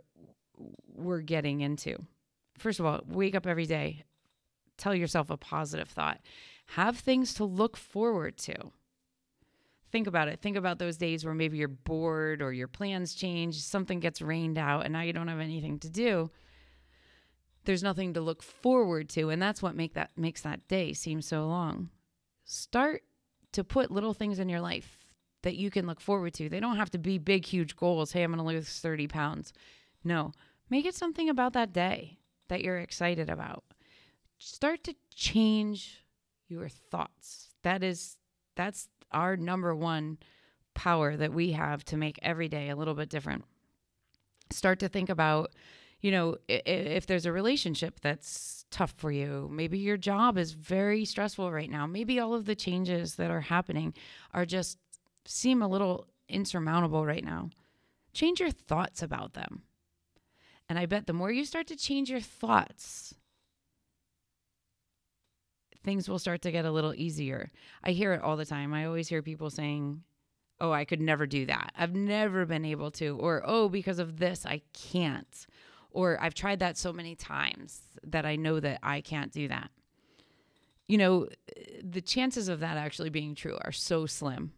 we're 0.94 1.22
getting 1.22 1.62
into? 1.62 1.96
First 2.58 2.78
of 2.78 2.84
all, 2.84 3.00
wake 3.08 3.34
up 3.34 3.46
every 3.46 3.64
day. 3.64 4.04
Tell 4.76 4.94
yourself 4.94 5.30
a 5.30 5.38
positive 5.38 5.88
thought. 5.88 6.20
Have 6.74 6.98
things 6.98 7.32
to 7.32 7.44
look 7.44 7.78
forward 7.78 8.36
to. 8.36 8.54
Think 9.96 10.08
about 10.08 10.28
it. 10.28 10.42
Think 10.42 10.58
about 10.58 10.78
those 10.78 10.98
days 10.98 11.24
where 11.24 11.32
maybe 11.32 11.56
you're 11.56 11.68
bored 11.68 12.42
or 12.42 12.52
your 12.52 12.68
plans 12.68 13.14
change, 13.14 13.58
something 13.62 13.98
gets 13.98 14.20
rained 14.20 14.58
out, 14.58 14.84
and 14.84 14.92
now 14.92 15.00
you 15.00 15.14
don't 15.14 15.28
have 15.28 15.40
anything 15.40 15.78
to 15.78 15.88
do. 15.88 16.30
There's 17.64 17.82
nothing 17.82 18.12
to 18.12 18.20
look 18.20 18.42
forward 18.42 19.08
to, 19.08 19.30
and 19.30 19.40
that's 19.40 19.62
what 19.62 19.74
make 19.74 19.94
that 19.94 20.10
makes 20.14 20.42
that 20.42 20.68
day 20.68 20.92
seem 20.92 21.22
so 21.22 21.46
long. 21.46 21.88
Start 22.44 23.04
to 23.52 23.64
put 23.64 23.90
little 23.90 24.12
things 24.12 24.38
in 24.38 24.50
your 24.50 24.60
life 24.60 24.98
that 25.44 25.56
you 25.56 25.70
can 25.70 25.86
look 25.86 26.02
forward 26.02 26.34
to. 26.34 26.50
They 26.50 26.60
don't 26.60 26.76
have 26.76 26.90
to 26.90 26.98
be 26.98 27.16
big, 27.16 27.46
huge 27.46 27.74
goals. 27.74 28.12
Hey, 28.12 28.22
I'm 28.22 28.34
going 28.34 28.46
to 28.46 28.54
lose 28.54 28.68
30 28.68 29.08
pounds. 29.08 29.54
No, 30.04 30.32
make 30.68 30.84
it 30.84 30.94
something 30.94 31.30
about 31.30 31.54
that 31.54 31.72
day 31.72 32.18
that 32.48 32.60
you're 32.60 32.80
excited 32.80 33.30
about. 33.30 33.64
Start 34.36 34.84
to 34.84 34.94
change 35.14 36.04
your 36.48 36.68
thoughts. 36.68 37.48
That 37.62 37.82
is, 37.82 38.18
that's 38.56 38.90
our 39.12 39.36
number 39.36 39.74
one 39.74 40.18
power 40.74 41.16
that 41.16 41.32
we 41.32 41.52
have 41.52 41.84
to 41.86 41.96
make 41.96 42.18
every 42.22 42.48
day 42.48 42.68
a 42.68 42.76
little 42.76 42.94
bit 42.94 43.08
different. 43.08 43.44
Start 44.50 44.78
to 44.80 44.88
think 44.88 45.08
about, 45.08 45.52
you 46.00 46.10
know, 46.10 46.36
if, 46.48 46.62
if 46.66 47.06
there's 47.06 47.26
a 47.26 47.32
relationship 47.32 48.00
that's 48.00 48.64
tough 48.70 48.92
for 48.96 49.10
you, 49.10 49.48
maybe 49.50 49.78
your 49.78 49.96
job 49.96 50.38
is 50.38 50.52
very 50.52 51.04
stressful 51.04 51.50
right 51.50 51.70
now, 51.70 51.86
maybe 51.86 52.20
all 52.20 52.34
of 52.34 52.44
the 52.44 52.54
changes 52.54 53.16
that 53.16 53.30
are 53.30 53.40
happening 53.40 53.94
are 54.32 54.44
just 54.44 54.78
seem 55.24 55.62
a 55.62 55.68
little 55.68 56.06
insurmountable 56.28 57.04
right 57.04 57.24
now. 57.24 57.50
Change 58.12 58.40
your 58.40 58.50
thoughts 58.50 59.02
about 59.02 59.34
them. 59.34 59.62
And 60.68 60.78
I 60.78 60.86
bet 60.86 61.06
the 61.06 61.12
more 61.12 61.30
you 61.30 61.44
start 61.44 61.66
to 61.68 61.76
change 61.76 62.10
your 62.10 62.20
thoughts, 62.20 63.14
things 65.86 66.08
will 66.08 66.18
start 66.18 66.42
to 66.42 66.50
get 66.50 66.64
a 66.66 66.70
little 66.70 66.92
easier. 66.94 67.50
I 67.82 67.92
hear 67.92 68.12
it 68.12 68.20
all 68.20 68.36
the 68.36 68.44
time. 68.44 68.74
I 68.74 68.84
always 68.84 69.08
hear 69.08 69.22
people 69.22 69.48
saying, 69.48 70.02
Oh, 70.60 70.72
I 70.72 70.84
could 70.84 71.00
never 71.00 71.26
do 71.26 71.46
that. 71.46 71.72
I've 71.78 71.94
never 71.94 72.44
been 72.44 72.64
able 72.64 72.90
to. 72.92 73.16
Or, 73.18 73.42
Oh, 73.46 73.68
because 73.68 73.98
of 73.98 74.18
this, 74.18 74.44
I 74.44 74.62
can't. 74.72 75.46
Or, 75.92 76.18
I've 76.20 76.34
tried 76.34 76.58
that 76.58 76.76
so 76.76 76.92
many 76.92 77.14
times 77.14 77.80
that 78.04 78.26
I 78.26 78.36
know 78.36 78.58
that 78.60 78.80
I 78.82 79.00
can't 79.00 79.32
do 79.32 79.48
that. 79.48 79.70
You 80.88 80.98
know, 80.98 81.28
the 81.82 82.00
chances 82.00 82.48
of 82.48 82.60
that 82.60 82.76
actually 82.76 83.10
being 83.10 83.34
true 83.34 83.56
are 83.64 83.72
so 83.72 84.06
slim. 84.06 84.52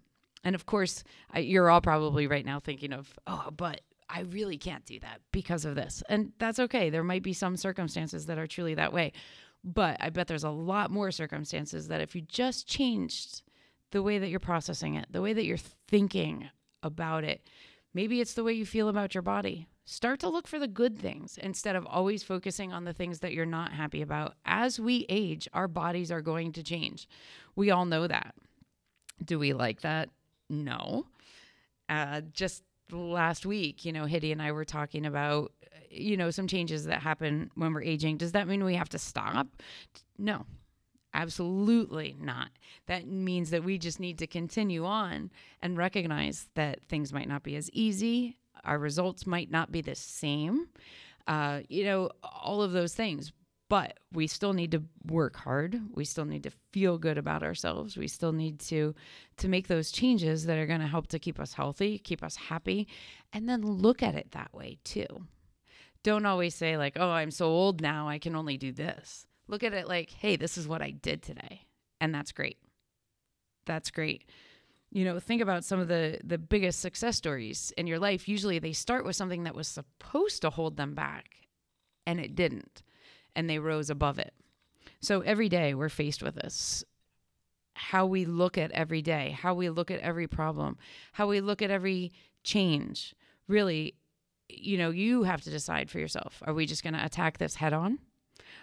And 0.44 0.54
of 0.54 0.66
course, 0.66 1.04
you're 1.36 1.68
all 1.68 1.80
probably 1.80 2.26
right 2.26 2.44
now 2.44 2.58
thinking 2.58 2.92
of, 2.92 3.12
Oh, 3.26 3.50
but 3.54 3.82
I 4.08 4.20
really 4.20 4.56
can't 4.56 4.86
do 4.86 4.98
that 5.00 5.20
because 5.32 5.66
of 5.66 5.74
this. 5.74 6.02
And 6.08 6.32
that's 6.38 6.58
okay. 6.58 6.88
There 6.88 7.04
might 7.04 7.22
be 7.22 7.34
some 7.34 7.56
circumstances 7.56 8.26
that 8.26 8.38
are 8.38 8.46
truly 8.46 8.74
that 8.74 8.92
way. 8.94 9.12
But 9.74 9.96
I 10.00 10.10
bet 10.10 10.28
there's 10.28 10.44
a 10.44 10.50
lot 10.50 10.90
more 10.90 11.10
circumstances 11.10 11.88
that 11.88 12.00
if 12.00 12.14
you 12.14 12.22
just 12.22 12.66
changed 12.66 13.42
the 13.90 14.02
way 14.02 14.18
that 14.18 14.28
you're 14.28 14.40
processing 14.40 14.94
it, 14.94 15.06
the 15.10 15.20
way 15.20 15.32
that 15.32 15.44
you're 15.44 15.58
thinking 15.88 16.48
about 16.82 17.24
it, 17.24 17.42
Maybe 17.94 18.20
it's 18.20 18.34
the 18.34 18.44
way 18.44 18.52
you 18.52 18.66
feel 18.66 18.88
about 18.88 19.14
your 19.14 19.22
body. 19.22 19.66
Start 19.84 20.20
to 20.20 20.28
look 20.28 20.46
for 20.46 20.58
the 20.58 20.68
good 20.68 20.98
things 20.98 21.38
instead 21.38 21.74
of 21.74 21.86
always 21.86 22.22
focusing 22.22 22.72
on 22.72 22.84
the 22.84 22.92
things 22.92 23.20
that 23.20 23.32
you're 23.32 23.46
not 23.46 23.72
happy 23.72 24.02
about. 24.02 24.34
As 24.44 24.78
we 24.78 25.06
age, 25.08 25.48
our 25.54 25.66
bodies 25.66 26.12
are 26.12 26.20
going 26.20 26.52
to 26.52 26.62
change. 26.62 27.08
We 27.56 27.70
all 27.70 27.86
know 27.86 28.06
that. 28.06 28.34
Do 29.24 29.38
we 29.38 29.52
like 29.52 29.80
that? 29.80 30.10
No. 30.50 31.06
Uh, 31.88 32.20
just 32.32 32.62
last 32.92 33.46
week, 33.46 33.84
you 33.84 33.92
know, 33.92 34.04
Hitty 34.04 34.32
and 34.32 34.42
I 34.42 34.52
were 34.52 34.64
talking 34.64 35.06
about, 35.06 35.52
you 35.90 36.16
know, 36.16 36.30
some 36.30 36.46
changes 36.46 36.84
that 36.84 37.02
happen 37.02 37.50
when 37.54 37.72
we're 37.72 37.82
aging. 37.82 38.16
Does 38.16 38.32
that 38.32 38.48
mean 38.48 38.64
we 38.64 38.74
have 38.74 38.88
to 38.90 38.98
stop? 38.98 39.48
No, 40.18 40.46
absolutely 41.14 42.16
not. 42.20 42.50
That 42.86 43.06
means 43.06 43.50
that 43.50 43.64
we 43.64 43.78
just 43.78 44.00
need 44.00 44.18
to 44.18 44.26
continue 44.26 44.84
on 44.84 45.30
and 45.62 45.76
recognize 45.76 46.46
that 46.54 46.80
things 46.88 47.12
might 47.12 47.28
not 47.28 47.42
be 47.42 47.56
as 47.56 47.70
easy, 47.72 48.36
our 48.64 48.78
results 48.78 49.26
might 49.26 49.50
not 49.50 49.72
be 49.72 49.80
the 49.80 49.94
same, 49.94 50.68
uh, 51.26 51.60
you 51.68 51.84
know, 51.84 52.10
all 52.22 52.62
of 52.62 52.72
those 52.72 52.94
things 52.94 53.32
but 53.68 53.98
we 54.12 54.26
still 54.26 54.54
need 54.54 54.70
to 54.72 54.82
work 55.06 55.36
hard. 55.36 55.80
We 55.92 56.04
still 56.04 56.24
need 56.24 56.42
to 56.44 56.50
feel 56.72 56.96
good 56.96 57.18
about 57.18 57.42
ourselves. 57.42 57.96
We 57.96 58.08
still 58.08 58.32
need 58.32 58.60
to 58.60 58.94
to 59.36 59.48
make 59.48 59.68
those 59.68 59.90
changes 59.90 60.46
that 60.46 60.58
are 60.58 60.66
going 60.66 60.80
to 60.80 60.86
help 60.86 61.06
to 61.08 61.18
keep 61.18 61.38
us 61.38 61.52
healthy 61.52 61.98
keep 61.98 62.22
us 62.22 62.36
happy 62.36 62.88
and 63.32 63.48
then 63.48 63.62
look 63.62 64.02
at 64.02 64.14
it 64.14 64.32
that 64.32 64.52
way 64.54 64.78
too. 64.84 65.06
Don't 66.02 66.26
always 66.26 66.54
say 66.54 66.76
like 66.76 66.96
oh 66.98 67.10
i'm 67.10 67.30
so 67.30 67.46
old 67.46 67.80
now 67.80 68.08
i 68.08 68.18
can 68.18 68.34
only 68.34 68.56
do 68.56 68.72
this. 68.72 69.26
Look 69.46 69.62
at 69.62 69.74
it 69.74 69.86
like 69.86 70.10
hey 70.10 70.36
this 70.36 70.56
is 70.56 70.66
what 70.66 70.82
i 70.82 70.90
did 70.90 71.22
today 71.22 71.66
and 72.00 72.14
that's 72.14 72.32
great. 72.32 72.58
That's 73.66 73.90
great. 73.90 74.24
You 74.90 75.04
know 75.04 75.20
think 75.20 75.42
about 75.42 75.64
some 75.64 75.78
of 75.78 75.88
the 75.88 76.18
the 76.24 76.38
biggest 76.38 76.80
success 76.80 77.18
stories 77.18 77.70
in 77.76 77.86
your 77.86 77.98
life. 77.98 78.28
Usually 78.28 78.58
they 78.58 78.72
start 78.72 79.04
with 79.04 79.16
something 79.16 79.42
that 79.44 79.54
was 79.54 79.68
supposed 79.68 80.40
to 80.40 80.50
hold 80.50 80.78
them 80.78 80.94
back 80.94 81.26
and 82.06 82.18
it 82.18 82.34
didn't 82.34 82.82
and 83.34 83.48
they 83.48 83.58
rose 83.58 83.90
above 83.90 84.18
it. 84.18 84.34
So 85.00 85.20
every 85.20 85.48
day 85.48 85.74
we're 85.74 85.88
faced 85.88 86.22
with 86.22 86.34
this. 86.34 86.84
How 87.74 88.06
we 88.06 88.24
look 88.24 88.58
at 88.58 88.72
every 88.72 89.02
day, 89.02 89.36
how 89.40 89.54
we 89.54 89.70
look 89.70 89.90
at 89.90 90.00
every 90.00 90.26
problem, 90.26 90.76
how 91.12 91.28
we 91.28 91.40
look 91.40 91.62
at 91.62 91.70
every 91.70 92.12
change. 92.42 93.14
Really, 93.46 93.94
you 94.48 94.76
know, 94.76 94.90
you 94.90 95.22
have 95.22 95.42
to 95.42 95.50
decide 95.50 95.88
for 95.88 96.00
yourself. 96.00 96.42
Are 96.44 96.54
we 96.54 96.66
just 96.66 96.82
going 96.82 96.94
to 96.94 97.04
attack 97.04 97.38
this 97.38 97.54
head 97.54 97.72
on? 97.72 98.00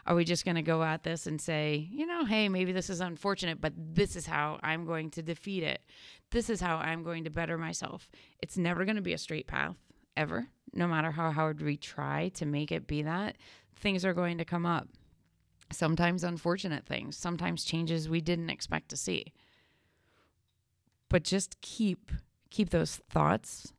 Are 0.05 0.15
we 0.15 0.25
just 0.25 0.45
going 0.45 0.55
to 0.55 0.61
go 0.61 0.83
at 0.83 1.03
this 1.03 1.25
and 1.25 1.39
say, 1.41 1.87
you 1.91 2.05
know, 2.05 2.25
hey, 2.25 2.49
maybe 2.49 2.71
this 2.71 2.89
is 2.89 3.01
unfortunate, 3.01 3.61
but 3.61 3.73
this 3.75 4.15
is 4.15 4.25
how 4.25 4.59
I'm 4.61 4.85
going 4.85 5.09
to 5.11 5.23
defeat 5.23 5.63
it? 5.63 5.81
This 6.31 6.49
is 6.49 6.61
how 6.61 6.77
I'm 6.77 7.03
going 7.03 7.23
to 7.23 7.29
better 7.29 7.57
myself. 7.57 8.09
It's 8.39 8.57
never 8.57 8.85
going 8.85 8.97
to 8.97 9.01
be 9.01 9.13
a 9.13 9.17
straight 9.17 9.47
path, 9.47 9.77
ever, 10.15 10.47
no 10.73 10.87
matter 10.87 11.11
how 11.11 11.31
hard 11.31 11.61
we 11.61 11.77
try 11.77 12.29
to 12.35 12.45
make 12.45 12.71
it 12.71 12.87
be 12.87 13.01
that 13.03 13.37
things 13.75 14.05
are 14.05 14.13
going 14.13 14.37
to 14.37 14.45
come 14.45 14.65
up. 14.65 14.87
Sometimes 15.71 16.23
unfortunate 16.23 16.85
things, 16.85 17.17
sometimes 17.17 17.63
changes 17.63 18.07
we 18.07 18.21
didn't 18.21 18.49
expect 18.49 18.89
to 18.89 18.97
see. 18.97 19.33
But 21.09 21.23
just 21.23 21.59
keep 21.61 22.11
keep 22.49 22.69
those 22.69 22.97
thoughts 23.09 23.73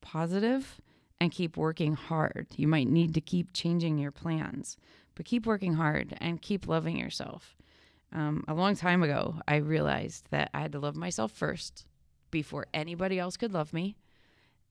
positive 0.00 0.80
and 1.20 1.32
keep 1.32 1.56
working 1.56 1.94
hard. 1.94 2.46
You 2.56 2.68
might 2.68 2.88
need 2.88 3.14
to 3.14 3.20
keep 3.20 3.52
changing 3.52 3.98
your 3.98 4.12
plans, 4.12 4.76
but 5.14 5.26
keep 5.26 5.46
working 5.46 5.74
hard 5.74 6.16
and 6.20 6.40
keep 6.40 6.66
loving 6.66 6.96
yourself. 6.96 7.56
Um, 8.12 8.44
a 8.48 8.54
long 8.54 8.74
time 8.74 9.02
ago, 9.02 9.40
I 9.46 9.56
realized 9.56 10.26
that 10.30 10.50
I 10.54 10.60
had 10.60 10.72
to 10.72 10.78
love 10.78 10.96
myself 10.96 11.32
first 11.32 11.86
before 12.30 12.66
anybody 12.72 13.18
else 13.18 13.36
could 13.36 13.52
love 13.52 13.72
me 13.72 13.96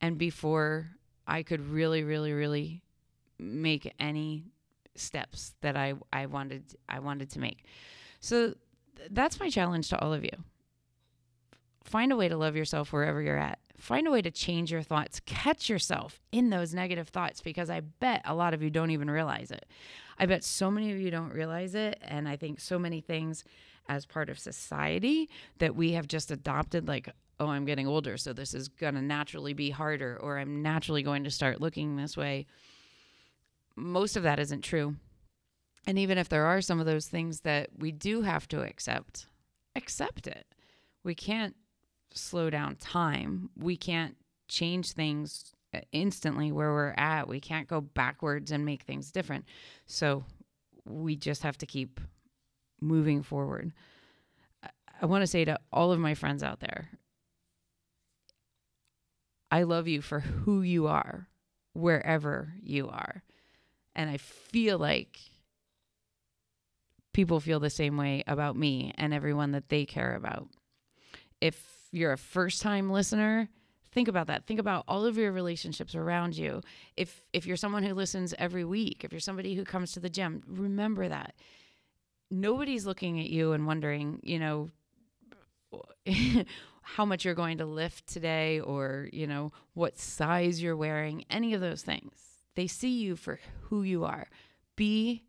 and 0.01 0.17
before 0.17 0.91
I 1.27 1.43
could 1.43 1.69
really, 1.69 2.03
really, 2.03 2.33
really 2.33 2.81
make 3.37 3.93
any 3.99 4.45
steps 4.95 5.53
that 5.61 5.75
I, 5.75 5.93
I 6.11 6.25
wanted 6.25 6.75
I 6.87 6.99
wanted 6.99 7.29
to 7.31 7.39
make. 7.39 7.63
So 8.19 8.53
th- 8.97 9.09
that's 9.11 9.39
my 9.39 9.49
challenge 9.49 9.89
to 9.89 9.99
all 9.99 10.13
of 10.13 10.23
you. 10.23 10.31
Find 11.83 12.11
a 12.11 12.15
way 12.15 12.27
to 12.27 12.37
love 12.37 12.55
yourself 12.55 12.93
wherever 12.93 13.21
you're 13.21 13.37
at. 13.37 13.59
Find 13.77 14.07
a 14.07 14.11
way 14.11 14.21
to 14.21 14.29
change 14.29 14.71
your 14.71 14.81
thoughts. 14.81 15.21
Catch 15.25 15.69
yourself 15.69 16.21
in 16.31 16.49
those 16.49 16.73
negative 16.73 17.07
thoughts 17.07 17.41
because 17.41 17.69
I 17.69 17.79
bet 17.79 18.21
a 18.25 18.35
lot 18.35 18.53
of 18.53 18.61
you 18.61 18.69
don't 18.69 18.91
even 18.91 19.09
realize 19.09 19.51
it. 19.51 19.65
I 20.17 20.25
bet 20.25 20.43
so 20.43 20.69
many 20.69 20.91
of 20.91 20.99
you 20.99 21.09
don't 21.09 21.33
realize 21.33 21.75
it. 21.75 21.97
And 22.01 22.27
I 22.27 22.35
think 22.35 22.59
so 22.59 22.77
many 22.77 22.99
things 22.99 23.45
as 23.87 24.05
part 24.05 24.29
of 24.29 24.37
society 24.37 25.29
that 25.59 25.75
we 25.75 25.93
have 25.93 26.07
just 26.07 26.29
adopted, 26.29 26.87
like, 26.87 27.09
oh, 27.39 27.47
I'm 27.47 27.65
getting 27.65 27.87
older, 27.87 28.17
so 28.17 28.33
this 28.33 28.53
is 28.53 28.67
going 28.67 28.95
to 28.95 29.01
naturally 29.01 29.53
be 29.53 29.69
harder, 29.69 30.19
or 30.21 30.37
I'm 30.37 30.61
naturally 30.61 31.01
going 31.01 31.23
to 31.23 31.31
start 31.31 31.61
looking 31.61 31.95
this 31.95 32.17
way 32.17 32.45
most 33.79 34.15
of 34.15 34.23
that 34.23 34.39
isn't 34.39 34.61
true. 34.61 34.95
And 35.87 35.97
even 35.97 36.17
if 36.17 36.29
there 36.29 36.45
are 36.45 36.61
some 36.61 36.79
of 36.79 36.85
those 36.85 37.07
things 37.07 37.41
that 37.41 37.69
we 37.77 37.91
do 37.91 38.21
have 38.21 38.47
to 38.49 38.61
accept, 38.61 39.27
accept 39.75 40.27
it. 40.27 40.45
We 41.03 41.15
can't 41.15 41.55
slow 42.13 42.49
down 42.49 42.75
time. 42.75 43.49
We 43.57 43.77
can't 43.77 44.17
change 44.47 44.91
things 44.91 45.53
uh, 45.73 45.79
instantly 45.91 46.51
where 46.51 46.71
we're 46.71 46.93
at. 46.97 47.27
We 47.27 47.39
can't 47.39 47.67
go 47.67 47.81
backwards 47.81 48.51
and 48.51 48.65
make 48.65 48.83
things 48.83 49.11
different. 49.11 49.45
So 49.85 50.25
we 50.85 51.15
just 51.15 51.43
have 51.43 51.57
to 51.59 51.65
keep 51.65 51.99
moving 52.81 53.23
forward. 53.23 53.71
I 55.01 55.05
want 55.05 55.21
to 55.21 55.27
say 55.27 55.45
to 55.45 55.59
all 55.71 55.91
of 55.91 55.99
my 55.99 56.13
friends 56.13 56.43
out 56.43 56.59
there 56.59 56.89
I 59.51 59.63
love 59.63 59.87
you 59.87 60.01
for 60.01 60.19
who 60.19 60.61
you 60.61 60.85
are, 60.87 61.27
wherever 61.73 62.53
you 62.61 62.87
are. 62.87 63.23
And 63.99 64.09
I 64.09 64.15
feel 64.15 64.77
like 64.77 65.19
people 67.11 67.41
feel 67.41 67.59
the 67.59 67.69
same 67.69 67.97
way 67.97 68.23
about 68.27 68.55
me 68.55 68.93
and 68.97 69.13
everyone 69.13 69.51
that 69.51 69.67
they 69.67 69.85
care 69.85 70.15
about. 70.15 70.47
If 71.41 71.61
you're 71.91 72.13
a 72.13 72.17
first 72.17 72.61
time 72.61 72.89
listener, 72.89 73.49
think 73.91 74.07
about 74.07 74.27
that. 74.27 74.45
Think 74.45 74.61
about 74.61 74.85
all 74.87 75.05
of 75.05 75.17
your 75.17 75.33
relationships 75.33 75.95
around 75.95 76.37
you. 76.37 76.61
If 76.95 77.25
if 77.33 77.45
you're 77.45 77.57
someone 77.57 77.83
who 77.83 77.93
listens 77.93 78.33
every 78.39 78.63
week 78.63 79.03
if 79.03 79.11
you're 79.11 79.19
somebody 79.19 79.53
who 79.53 79.65
comes 79.65 79.91
to 79.91 79.99
the 79.99 80.09
gym 80.09 80.43
remember 80.47 81.09
that. 81.09 81.35
Nobody's 82.31 82.85
looking 82.85 83.19
at 83.19 83.29
you 83.29 83.51
and 83.51 83.67
wondering 83.67 84.21
you 84.23 84.39
know 84.39 84.69
how 86.83 87.03
much 87.03 87.25
you're 87.25 87.35
going 87.35 87.57
to 87.57 87.65
lift 87.65 88.07
today 88.07 88.61
or 88.61 89.09
you 89.11 89.27
know 89.27 89.51
what 89.73 89.99
size 89.99 90.63
you're 90.63 90.77
wearing 90.77 91.25
any 91.29 91.53
of 91.53 91.59
those 91.59 91.81
things 91.81 92.28
they 92.59 92.67
see 92.67 92.89
you 92.89 93.15
for 93.15 93.39
who 93.61 93.83
you 93.83 94.03
are. 94.03 94.27
Be 94.75 95.23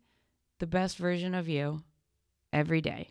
the 0.59 0.67
best 0.67 0.97
version 0.97 1.33
of 1.33 1.47
you 1.47 1.81
every 2.51 2.81
day. 2.81 3.07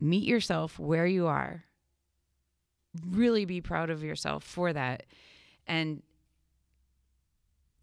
Meet 0.00 0.22
yourself 0.22 0.78
where 0.78 1.04
you 1.04 1.26
are. 1.26 1.64
Really 3.10 3.44
be 3.44 3.60
proud 3.60 3.90
of 3.90 4.04
yourself 4.04 4.44
for 4.44 4.72
that. 4.72 5.02
And 5.66 6.00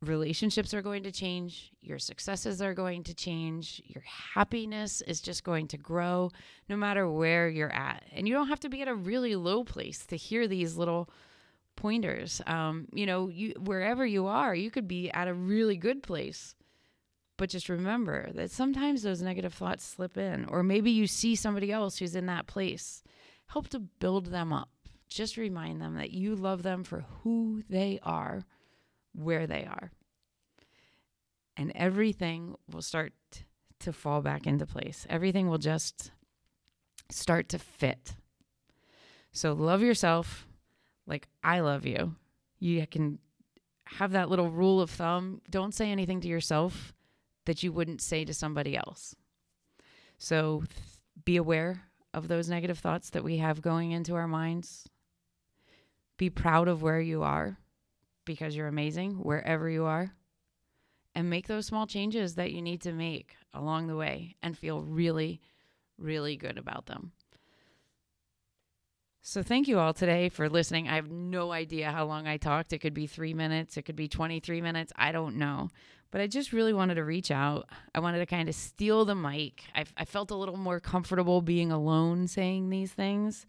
relationships 0.01 0.73
are 0.73 0.81
going 0.81 1.03
to 1.03 1.11
change, 1.11 1.73
your 1.81 1.99
successes 1.99 2.61
are 2.61 2.73
going 2.73 3.03
to 3.03 3.13
change, 3.13 3.81
your 3.87 4.03
happiness 4.05 5.01
is 5.01 5.19
just 5.19 5.43
going 5.43 5.67
to 5.67 5.77
grow 5.77 6.31
no 6.69 6.77
matter 6.77 7.09
where 7.09 7.49
you're 7.49 7.73
at. 7.73 8.05
And 8.13 8.25
you 8.25 8.33
don't 8.33 8.47
have 8.47 8.61
to 8.61 8.69
be 8.69 8.81
at 8.81 8.87
a 8.87 8.95
really 8.95 9.35
low 9.35 9.65
place 9.65 10.05
to 10.05 10.15
hear 10.15 10.47
these 10.47 10.77
little 10.77 11.09
pointers. 11.75 12.41
Um, 12.47 12.87
you 12.93 13.05
know, 13.05 13.27
you 13.27 13.53
wherever 13.59 14.05
you 14.05 14.27
are, 14.27 14.55
you 14.55 14.71
could 14.71 14.87
be 14.87 15.09
at 15.11 15.27
a 15.27 15.33
really 15.33 15.77
good 15.77 16.03
place. 16.03 16.55
But 17.37 17.49
just 17.49 17.67
remember 17.67 18.31
that 18.33 18.51
sometimes 18.51 19.03
those 19.03 19.21
negative 19.21 19.53
thoughts 19.53 19.83
slip 19.83 20.17
in, 20.17 20.45
or 20.45 20.63
maybe 20.63 20.91
you 20.91 21.05
see 21.05 21.35
somebody 21.35 21.71
else 21.71 21.97
who's 21.97 22.15
in 22.15 22.27
that 22.27 22.47
place. 22.47 23.03
Help 23.47 23.67
to 23.69 23.79
build 23.79 24.27
them 24.27 24.53
up. 24.53 24.69
Just 25.09 25.37
remind 25.37 25.81
them 25.81 25.95
that 25.95 26.11
you 26.11 26.35
love 26.35 26.63
them 26.63 26.83
for 26.83 27.05
who 27.21 27.61
they 27.69 27.99
are, 28.03 28.43
where 29.13 29.45
they 29.47 29.65
are. 29.65 29.91
And 31.57 31.71
everything 31.75 32.55
will 32.71 32.81
start 32.81 33.13
to 33.79 33.93
fall 33.93 34.21
back 34.21 34.47
into 34.47 34.65
place. 34.65 35.05
Everything 35.09 35.49
will 35.49 35.57
just 35.57 36.11
start 37.11 37.49
to 37.49 37.59
fit. 37.59 38.15
So 39.31 39.53
love 39.53 39.81
yourself, 39.81 40.47
like 41.07 41.27
I 41.43 41.59
love 41.59 41.85
you. 41.85 42.15
You 42.59 42.85
can 42.87 43.19
have 43.85 44.11
that 44.11 44.29
little 44.29 44.49
rule 44.49 44.81
of 44.81 44.89
thumb. 44.89 45.41
Don't 45.49 45.73
say 45.73 45.91
anything 45.91 46.21
to 46.21 46.27
yourself 46.27 46.93
that 47.45 47.63
you 47.63 47.71
wouldn't 47.71 48.01
say 48.01 48.25
to 48.25 48.33
somebody 48.33 48.75
else. 48.75 49.15
So 50.17 50.63
th- 50.67 50.71
be 51.23 51.37
aware 51.37 51.83
of 52.13 52.27
those 52.27 52.49
negative 52.49 52.79
thoughts 52.79 53.11
that 53.11 53.23
we 53.23 53.37
have 53.37 53.61
going 53.61 53.91
into 53.91 54.15
our 54.15 54.27
minds. 54.27 54.87
Be 56.17 56.29
proud 56.29 56.67
of 56.67 56.81
where 56.81 57.01
you 57.01 57.23
are 57.23 57.57
because 58.23 58.55
you're 58.55 58.67
amazing 58.67 59.15
wherever 59.15 59.69
you 59.69 59.85
are. 59.85 60.15
And 61.13 61.29
make 61.29 61.47
those 61.47 61.65
small 61.65 61.87
changes 61.87 62.35
that 62.35 62.51
you 62.51 62.61
need 62.61 62.81
to 62.81 62.91
make 62.91 63.35
along 63.53 63.87
the 63.87 63.95
way 63.95 64.35
and 64.41 64.57
feel 64.57 64.81
really, 64.81 65.39
really 65.97 66.35
good 66.35 66.57
about 66.57 66.87
them. 66.87 67.11
So 69.27 69.41
thank 69.41 69.67
you 69.67 69.79
all 69.79 69.91
today 69.91 70.29
for 70.29 70.47
listening. 70.47 70.87
I 70.87 70.97
have 70.97 71.09
no 71.09 71.51
idea 71.51 71.91
how 71.91 72.05
long 72.05 72.27
I 72.27 72.37
talked. 72.37 72.73
It 72.73 72.77
could 72.77 72.93
be 72.93 73.07
three 73.07 73.33
minutes, 73.33 73.75
it 73.75 73.81
could 73.81 73.95
be 73.95 74.07
23 74.07 74.61
minutes. 74.61 74.93
I 74.95 75.11
don't 75.11 75.37
know. 75.37 75.69
But 76.11 76.21
I 76.21 76.27
just 76.27 76.53
really 76.53 76.73
wanted 76.73 76.93
to 76.95 77.03
reach 77.03 77.31
out. 77.31 77.67
I 77.95 78.01
wanted 78.01 78.19
to 78.19 78.27
kind 78.27 78.47
of 78.47 78.53
steal 78.53 79.03
the 79.03 79.15
mic. 79.15 79.63
I, 79.73 79.85
I 79.97 80.05
felt 80.05 80.29
a 80.29 80.35
little 80.35 80.57
more 80.57 80.79
comfortable 80.79 81.41
being 81.41 81.71
alone 81.71 82.27
saying 82.27 82.69
these 82.69 82.91
things. 82.91 83.47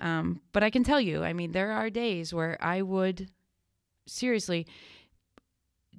Um, 0.00 0.40
but 0.52 0.62
I 0.62 0.70
can 0.70 0.84
tell 0.84 1.00
you, 1.00 1.24
I 1.24 1.32
mean, 1.32 1.50
there 1.50 1.72
are 1.72 1.90
days 1.90 2.32
where 2.32 2.56
I 2.60 2.82
would 2.82 3.28
seriously 4.06 4.68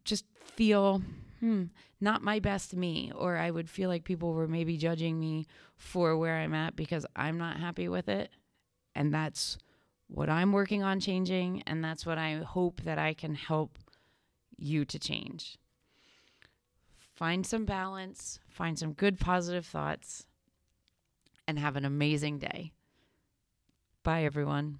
just 0.05 0.23
feel 0.55 1.01
hmm, 1.41 1.65
not 1.99 2.23
my 2.23 2.39
best 2.39 2.73
me, 2.73 3.11
or 3.13 3.35
I 3.35 3.51
would 3.51 3.69
feel 3.69 3.89
like 3.89 4.05
people 4.05 4.31
were 4.31 4.47
maybe 4.47 4.77
judging 4.77 5.19
me 5.19 5.45
for 5.75 6.15
where 6.15 6.37
I'm 6.37 6.53
at 6.53 6.77
because 6.77 7.05
I'm 7.17 7.37
not 7.37 7.57
happy 7.57 7.89
with 7.89 8.07
it. 8.07 8.31
And 8.99 9.13
that's 9.13 9.57
what 10.07 10.29
I'm 10.29 10.51
working 10.51 10.83
on 10.83 10.99
changing. 10.99 11.63
And 11.65 11.83
that's 11.83 12.05
what 12.05 12.17
I 12.17 12.35
hope 12.35 12.81
that 12.81 12.99
I 12.99 13.13
can 13.13 13.33
help 13.33 13.79
you 14.57 14.83
to 14.83 14.99
change. 14.99 15.57
Find 17.15 17.45
some 17.45 17.63
balance, 17.63 18.39
find 18.49 18.77
some 18.77 18.91
good 18.91 19.17
positive 19.17 19.65
thoughts, 19.65 20.25
and 21.47 21.57
have 21.57 21.77
an 21.77 21.85
amazing 21.85 22.39
day. 22.39 22.73
Bye, 24.03 24.23
everyone. 24.25 24.79